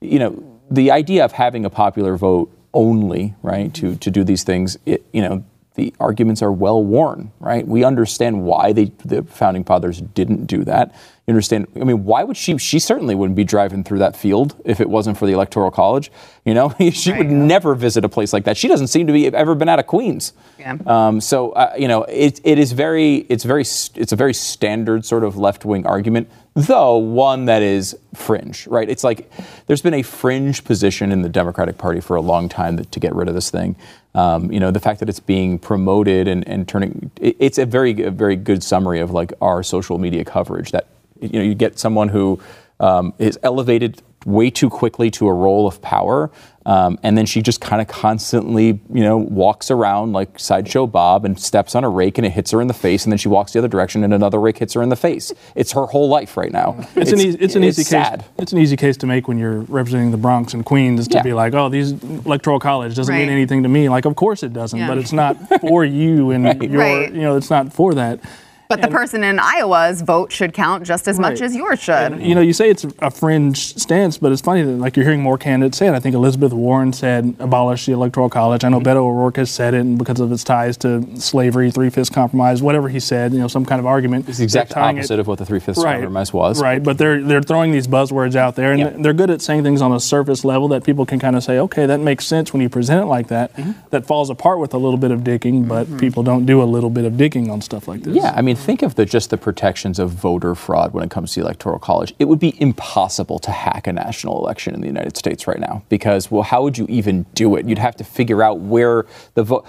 [0.00, 4.44] you know, the idea of having a popular vote only, right, to, to do these
[4.44, 5.42] things, it, you know,
[5.78, 7.66] the arguments are well worn, right?
[7.66, 10.92] We understand why they, the founding fathers didn't do that.
[11.28, 11.68] You understand?
[11.76, 12.58] I mean, why would she?
[12.58, 16.10] She certainly wouldn't be driving through that field if it wasn't for the Electoral College.
[16.44, 18.56] You know, she would never visit a place like that.
[18.56, 20.32] She doesn't seem to be ever been out of Queens.
[20.58, 20.78] Yeah.
[20.86, 25.04] Um, so uh, you know, it, it is very, it's very, it's a very standard
[25.04, 28.88] sort of left wing argument, though one that is fringe, right?
[28.88, 29.30] It's like
[29.66, 33.00] there's been a fringe position in the Democratic Party for a long time that, to
[33.00, 33.76] get rid of this thing.
[34.14, 37.66] Um, you know, the fact that it's being promoted and, and turning, it, it's a
[37.66, 40.72] very, a very good summary of like our social media coverage.
[40.72, 40.86] That
[41.20, 42.40] you know, you get someone who
[42.80, 46.30] um, is elevated way too quickly to a role of power.
[46.66, 51.24] Um, and then she just kind of constantly, you know, walks around like Sideshow Bob
[51.24, 53.04] and steps on a rake and it hits her in the face.
[53.04, 55.32] And then she walks the other direction and another rake hits her in the face.
[55.54, 56.76] It's her whole life right now.
[56.94, 58.20] It's, an easy, it's an easy sad.
[58.20, 58.28] case.
[58.38, 61.22] It's an easy case to make when you're representing the Bronx and Queens to Yeah.
[61.22, 63.88] be like, oh, these electoral college doesn't mean anything to me.
[63.88, 64.88] Like, of course it doesn't, Yeah.
[64.88, 67.10] but it's not for you and your, Right.
[67.14, 68.20] you know, it's not for that.
[68.68, 71.94] But the person in Iowa's vote should count just as much as yours should.
[71.94, 75.06] And, you know, you say it's a fringe stance, but it's funny that like you're
[75.06, 75.94] hearing more candidates say it.
[75.94, 78.64] I think Elizabeth Warren said abolish the electoral college.
[78.64, 81.88] I know Beto O'Rourke has said it, and because of its ties to slavery, three
[81.88, 84.28] fifths compromise, whatever he said, you know, some kind of argument.
[84.28, 85.94] It's the exact they're it- opposite of what the three fifths Right.
[85.94, 86.60] compromise was.
[86.60, 88.90] Right, but they're they're throwing these buzzwords out there, and Yeah.
[88.98, 91.58] they're good at saying things on a surface level that people can kind of say,
[91.58, 93.56] okay, that makes sense when you present it like that.
[93.56, 93.72] Mm-hmm.
[93.90, 96.90] That falls apart with a little bit of digging, but people don't do a little
[96.90, 98.14] bit of digging on stuff like this.
[98.14, 101.32] Yeah, I mean, think of the just the protections of voter fraud when it comes
[101.32, 102.14] to the electoral college.
[102.18, 105.82] It would be impossible to hack a national election in the United States right now
[105.88, 107.66] because, well, how would you even do it?
[107.66, 109.66] You'd have to figure out where the vote.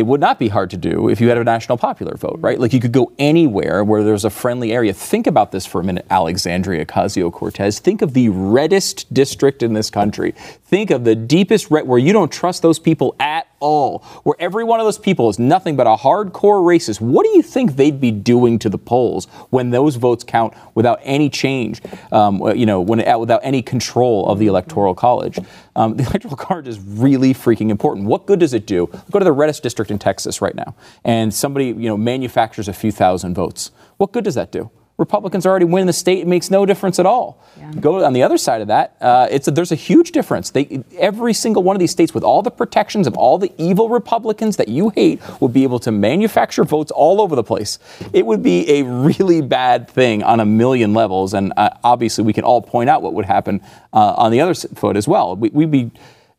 [0.00, 2.58] It would not be hard to do if you had a national popular vote, right?
[2.58, 4.94] Like you could go anywhere where there's a friendly area.
[4.94, 7.80] Think about this for a minute, Alexandria Ocasio Cortez.
[7.80, 10.32] Think of the reddest district in this country.
[10.32, 14.64] Think of the deepest red where you don't trust those people at all, where every
[14.64, 17.02] one of those people is nothing but a hardcore racist.
[17.02, 20.98] What do you think they'd be doing to the polls when those votes count without
[21.02, 25.38] any change, um, you know, when without any control of the electoral college?
[25.76, 28.06] Um, the electoral college is really freaking important.
[28.06, 28.86] What good does it do?
[29.10, 32.72] Go to the reddest district in Texas right now, and somebody you know manufactures a
[32.72, 33.70] few thousand votes.
[33.96, 34.70] What good does that do?
[35.00, 36.18] Republicans already win the state.
[36.18, 37.42] It makes no difference at all.
[37.80, 38.96] Go on the other side of that.
[39.00, 40.50] Uh, it's a, there's a huge difference.
[40.50, 43.88] They, every single one of these states, with all the protections of all the evil
[43.88, 47.78] Republicans that you hate, will be able to manufacture votes all over the place.
[48.12, 52.32] It would be a really bad thing on a million levels, and uh, obviously we
[52.32, 55.34] can all point out what would happen uh, on the other foot as well.
[55.34, 55.90] We, we'd be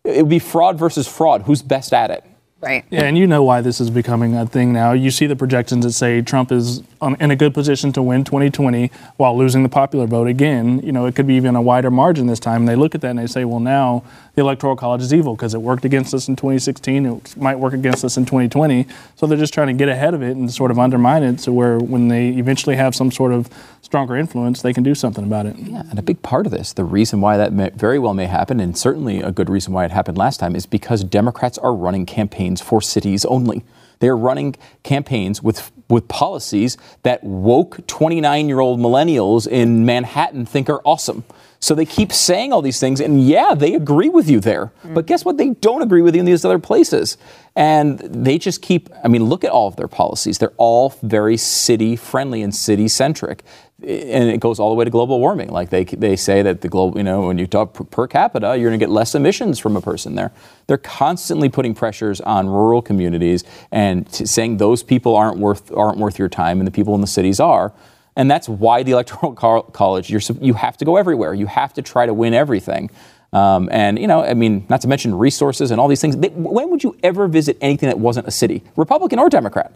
[0.04, 1.44] it would be fraud versus fraud.
[1.44, 2.24] Who's best at it?
[2.62, 2.86] Right.
[2.92, 4.92] Yeah, and you know why this is becoming a thing now.
[4.92, 8.24] You see the projections that say Trump is on, in a good position to win
[8.24, 10.80] 2020 while losing the popular vote again.
[10.86, 12.62] You know, it could be even a wider margin this time.
[12.62, 14.04] And they look at that and they say, well, now
[14.36, 17.06] the Electoral College is evil because it worked against us in 2016.
[17.06, 18.88] It might work against us in 2020.
[19.16, 21.52] So they're just trying to get ahead of it and sort of undermine it so
[21.52, 23.50] where when they eventually have some sort of
[23.82, 25.58] stronger influence, they can do something about it.
[25.58, 28.28] Yeah, and a big part of this, the reason why that may, very well may
[28.28, 31.74] happen, and certainly a good reason why it happened last time, is because Democrats are
[31.74, 33.64] running campaigns for cities only.
[34.00, 40.70] They're running campaigns with with policies that woke 29 year old millennials in Manhattan think
[40.70, 41.24] are awesome.
[41.64, 44.72] So they keep saying all these things, and yeah, they agree with you there.
[44.84, 44.96] Mm.
[44.96, 45.38] But guess what?
[45.38, 47.18] They don't agree with you in these other places.
[47.56, 50.40] And they just keep, I mean, look at all of their policies.
[50.40, 53.44] They're all very city friendly and city centric.
[53.80, 55.50] And it goes all the way to global warming.
[55.50, 58.70] Like they, they say that the global, you know, when you talk per- capita, you're
[58.70, 60.32] going to get less emissions from a person there.
[60.66, 66.00] They're constantly putting pressures on rural communities and t- saying those people aren't worth, aren't
[66.00, 67.72] worth your time and the people in the cities are.
[68.16, 71.34] And that's why the electoral college, you're, you have to go everywhere.
[71.34, 72.90] You have to try to win everything.
[73.34, 76.18] Um, and, you know, I mean, not to mention resources and all these things.
[76.18, 79.72] They, when would you ever visit anything that wasn't a city, Republican or Democrat?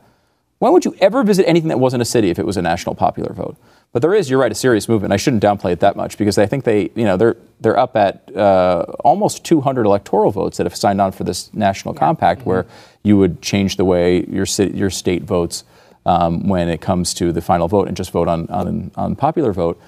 [0.59, 2.95] When would you ever visit anything that wasn't a city if it was a national
[2.95, 3.57] popular vote?
[3.91, 5.13] But there is, you're right, a serious movement.
[5.13, 7.95] I shouldn't downplay it that much because I think they, you know, they're they're up
[7.95, 12.65] at uh, almost 200 electoral votes that have signed on for this national compact, where
[13.03, 15.63] you would change the way your city, your state votes
[16.05, 19.53] um, when it comes to the final vote and just vote on on, on popular
[19.53, 19.81] vote.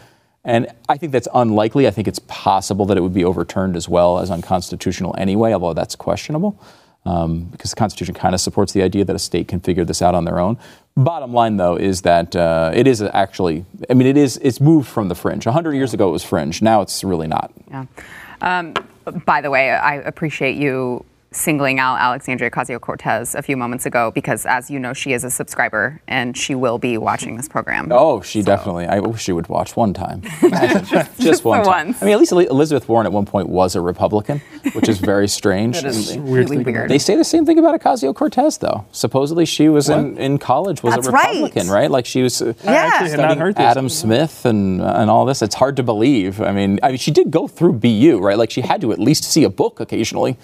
[0.43, 1.87] And I think that's unlikely.
[1.87, 5.73] I think it's possible that it would be overturned as well as unconstitutional anyway, although
[5.73, 6.57] that's questionable
[7.07, 10.01] um, because the Constitution kind of supports the idea that a state can figure this
[10.01, 10.57] out on their own.
[10.95, 14.87] Bottom line, though, is that uh, it is actually, I mean, it is, it's moved
[14.87, 15.45] from the fringe.
[15.45, 16.61] 100 years ago, it was fringe.
[16.61, 17.53] Now it's really not.
[17.69, 17.85] Yeah.
[18.41, 18.73] Um,
[19.25, 21.05] by the way, I appreciate you
[21.37, 25.23] singling out Alexandria Ocasio Cortez a few moments ago because, as you know, she is
[25.23, 27.91] a subscriber and she will be watching this program.
[27.99, 28.85] Oh, she definitely.
[28.85, 30.21] I wish she would watch one time.
[30.41, 31.87] just, just one for time.
[31.87, 32.01] once.
[32.01, 34.39] I mean, at least Elizabeth Warren at one point was a Republican,
[34.73, 35.81] which is very strange.
[35.81, 36.89] That is And really weird.
[36.89, 38.85] They say the same thing about Ocasio Cortez, though.
[38.91, 41.27] Supposedly, she was in, in college was That's a right.
[41.27, 41.89] Republican, right?
[41.89, 42.41] Like she was.
[42.41, 43.63] Uh, I actually had not studying heard this.
[43.63, 45.41] Adam Smith and and all this.
[45.41, 46.39] It's hard to believe.
[46.41, 48.37] I mean, I mean, she did go through BU, right?
[48.37, 50.37] Like she had to at least see a book occasionally.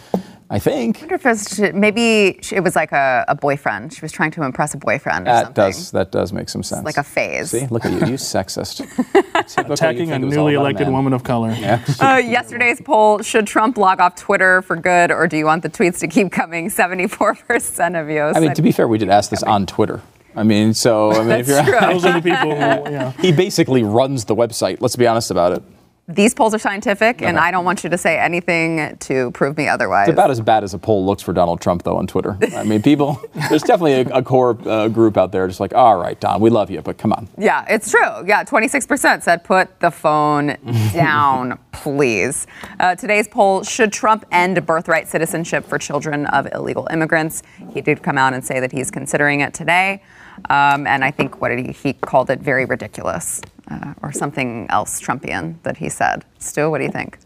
[0.53, 3.91] I think I wonder if it's, maybe it was like a, a boyfriend.
[3.91, 5.63] She was trying to impress a boyfriend or that something.
[5.63, 6.85] does that does make some sense.
[6.85, 7.49] like a phase.
[7.49, 8.81] See, look at you, you sexist.
[9.57, 10.93] Attacking you'd a think it was all newly elected man.
[10.93, 11.57] woman of color.
[11.99, 15.69] Uh, yesterday's poll should Trump log off Twitter for good, or do you want the
[15.69, 16.69] tweets to keep coming?
[16.69, 18.21] 74% of you.
[18.21, 20.01] I mean, to be fair, we did ask this on Twitter.
[20.35, 21.79] I mean, so I mean, if you're, true.
[21.79, 23.11] Those are the people who, yeah.
[23.13, 24.81] he basically runs the website.
[24.81, 25.63] Let's be honest about it.
[26.09, 29.69] These polls are scientific, and I don't want you to say anything to prove me
[29.69, 30.09] otherwise.
[30.09, 32.37] It's about as bad as a poll looks for Donald Trump, though, on Twitter.
[32.57, 35.95] I mean, people, there's definitely a, a core uh, group out there just like, all
[35.95, 37.29] right, Don, we love you, but come on.
[37.37, 38.27] Yeah, it's true.
[38.27, 40.57] Yeah, 26% said put the phone
[40.93, 42.47] down, please.
[42.81, 47.43] Uh, today's poll should Trump end birthright citizenship for children of illegal immigrants?
[47.71, 50.03] He did come out and say that he's considering it today.
[50.49, 53.39] Um, and I think what did he, he called it very ridiculous
[53.69, 56.25] uh, or something else Trumpian that he said.
[56.39, 57.17] Stu, what do you think?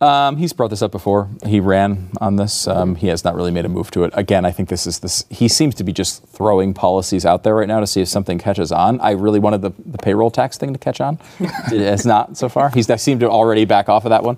[0.00, 1.30] Um, he's brought this up before.
[1.46, 2.68] He ran on this.
[2.68, 4.12] Um, he has not really made a move to it.
[4.14, 5.24] Again, I think this is this.
[5.30, 8.38] He seems to be just throwing policies out there right now to see if something
[8.38, 9.00] catches on.
[9.00, 11.18] I really wanted the, the payroll tax thing to catch on.
[11.40, 12.70] it has not so far.
[12.70, 14.36] He's seemed to already back off of that one.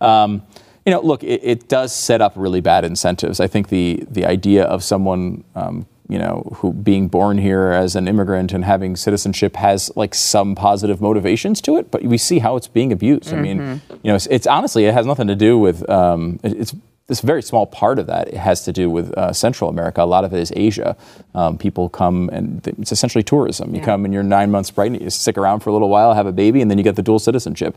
[0.00, 0.42] Um,
[0.84, 3.40] you know, look, it, it, does set up really bad incentives.
[3.40, 7.96] I think the the idea of someone um, you know, who being born here as
[7.96, 12.38] an immigrant and having citizenship has like some positive motivations to it, but we see
[12.38, 13.24] how it's being abused.
[13.24, 13.38] Mm-hmm.
[13.38, 13.94] I mean, mm-hmm.
[14.02, 16.74] you know, it's, it's, honestly it has nothing to do with um, it, it's
[17.08, 20.02] this very small part of that it has to do with uh, Central America.
[20.02, 20.96] A lot of it is Asia.
[21.34, 23.74] Um, people come and it's essentially tourism.
[23.74, 23.84] You yeah.
[23.84, 26.32] come and you're nine months pregnant, you stick around for a little while, have a
[26.32, 27.76] baby, and then you get the dual citizenship.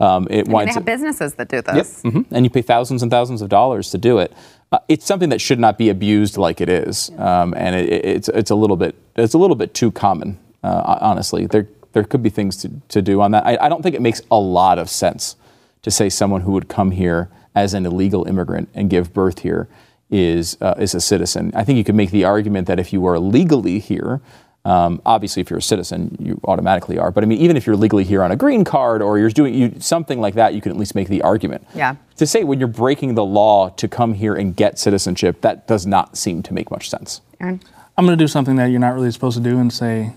[0.00, 2.02] Um, it I mean, they have businesses that do this.
[2.02, 4.32] Yep, mm-hmm, and you pay thousands and thousands of dollars to do it.
[4.72, 8.28] Uh, it's something that should not be abused like it is, um, and it, it's
[8.28, 10.38] it's a little bit it's a little bit too common.
[10.62, 13.46] Uh, honestly, there there could be things to, to do on that.
[13.46, 15.36] I, I don't think it makes a lot of sense
[15.82, 19.68] to say someone who would come here as an illegal immigrant and give birth here
[20.10, 21.52] is uh, is a citizen.
[21.54, 24.20] I think you could make the argument that if you are legally here,
[24.64, 27.10] um, obviously, if you're a citizen, you automatically are.
[27.10, 29.54] But I mean, even if you're legally here on a green card or you're doing
[29.54, 31.66] you, something like that, you can at least make the argument.
[31.74, 31.96] Yeah.
[32.16, 35.86] To say when you're breaking the law to come here and get citizenship, that does
[35.86, 37.22] not seem to make much sense.
[37.40, 37.60] Aaron?
[37.96, 40.14] I'm going to do something that you're not really supposed to do and say, I'm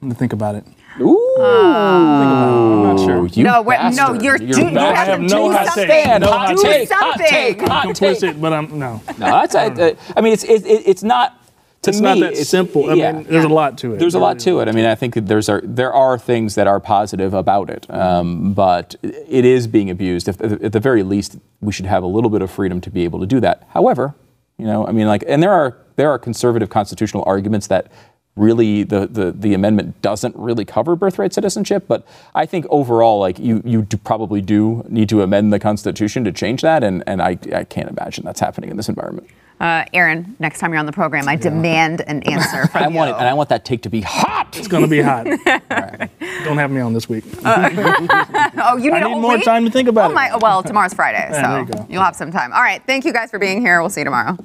[0.00, 0.64] going to think about it.
[1.00, 1.36] Ooh.
[1.38, 3.26] Uh, I'm not sure.
[3.26, 5.86] You no, wait, no, you're, you're do, you have, have to no do hot something.
[5.86, 6.20] Take.
[6.20, 6.88] No hot do take.
[6.88, 7.08] something.
[7.08, 7.60] Hot take.
[7.62, 9.00] Hot I'm complicit, but I'm no.
[9.18, 9.54] No, that's.
[9.54, 11.41] I, I mean, it's it, it's not
[11.82, 12.88] to it's me, not that simple.
[12.88, 13.98] I yeah, mean, there's a lot to it.
[13.98, 14.68] There's a lot to it.
[14.68, 18.54] I mean, I think there's are, there are things that are positive about it, um,
[18.54, 20.28] but it is being abused.
[20.28, 23.02] If, at the very least, we should have a little bit of freedom to be
[23.02, 23.66] able to do that.
[23.70, 24.14] However,
[24.58, 27.90] you know, I mean, like, and there are there are conservative constitutional arguments that
[28.36, 33.38] really the, the, the amendment doesn't really cover birthright citizenship but i think overall like
[33.38, 37.20] you you do probably do need to amend the constitution to change that and, and
[37.20, 39.28] I, I can't imagine that's happening in this environment
[39.62, 41.38] uh, Aaron, next time you're on the program, I yeah.
[41.38, 42.96] demand an answer from I you.
[42.96, 44.58] Want it, and I want that take to be hot.
[44.58, 45.24] It's going to be hot.
[45.70, 46.10] right.
[46.44, 47.24] Don't have me on this week.
[47.44, 47.70] Uh,
[48.58, 49.44] oh, you need, I need more week?
[49.44, 50.42] time to think about oh, my, it.
[50.42, 52.52] Well, tomorrow's Friday, so you you'll have some time.
[52.52, 53.80] All right, thank you guys for being here.
[53.80, 54.36] We'll see you tomorrow.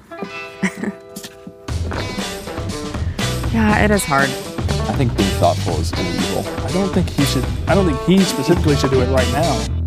[3.52, 4.30] yeah, it is hard.
[4.30, 6.48] I think being thoughtful is illegal.
[6.64, 7.46] I don't think he should.
[7.68, 9.87] I don't think he specifically should do it right now.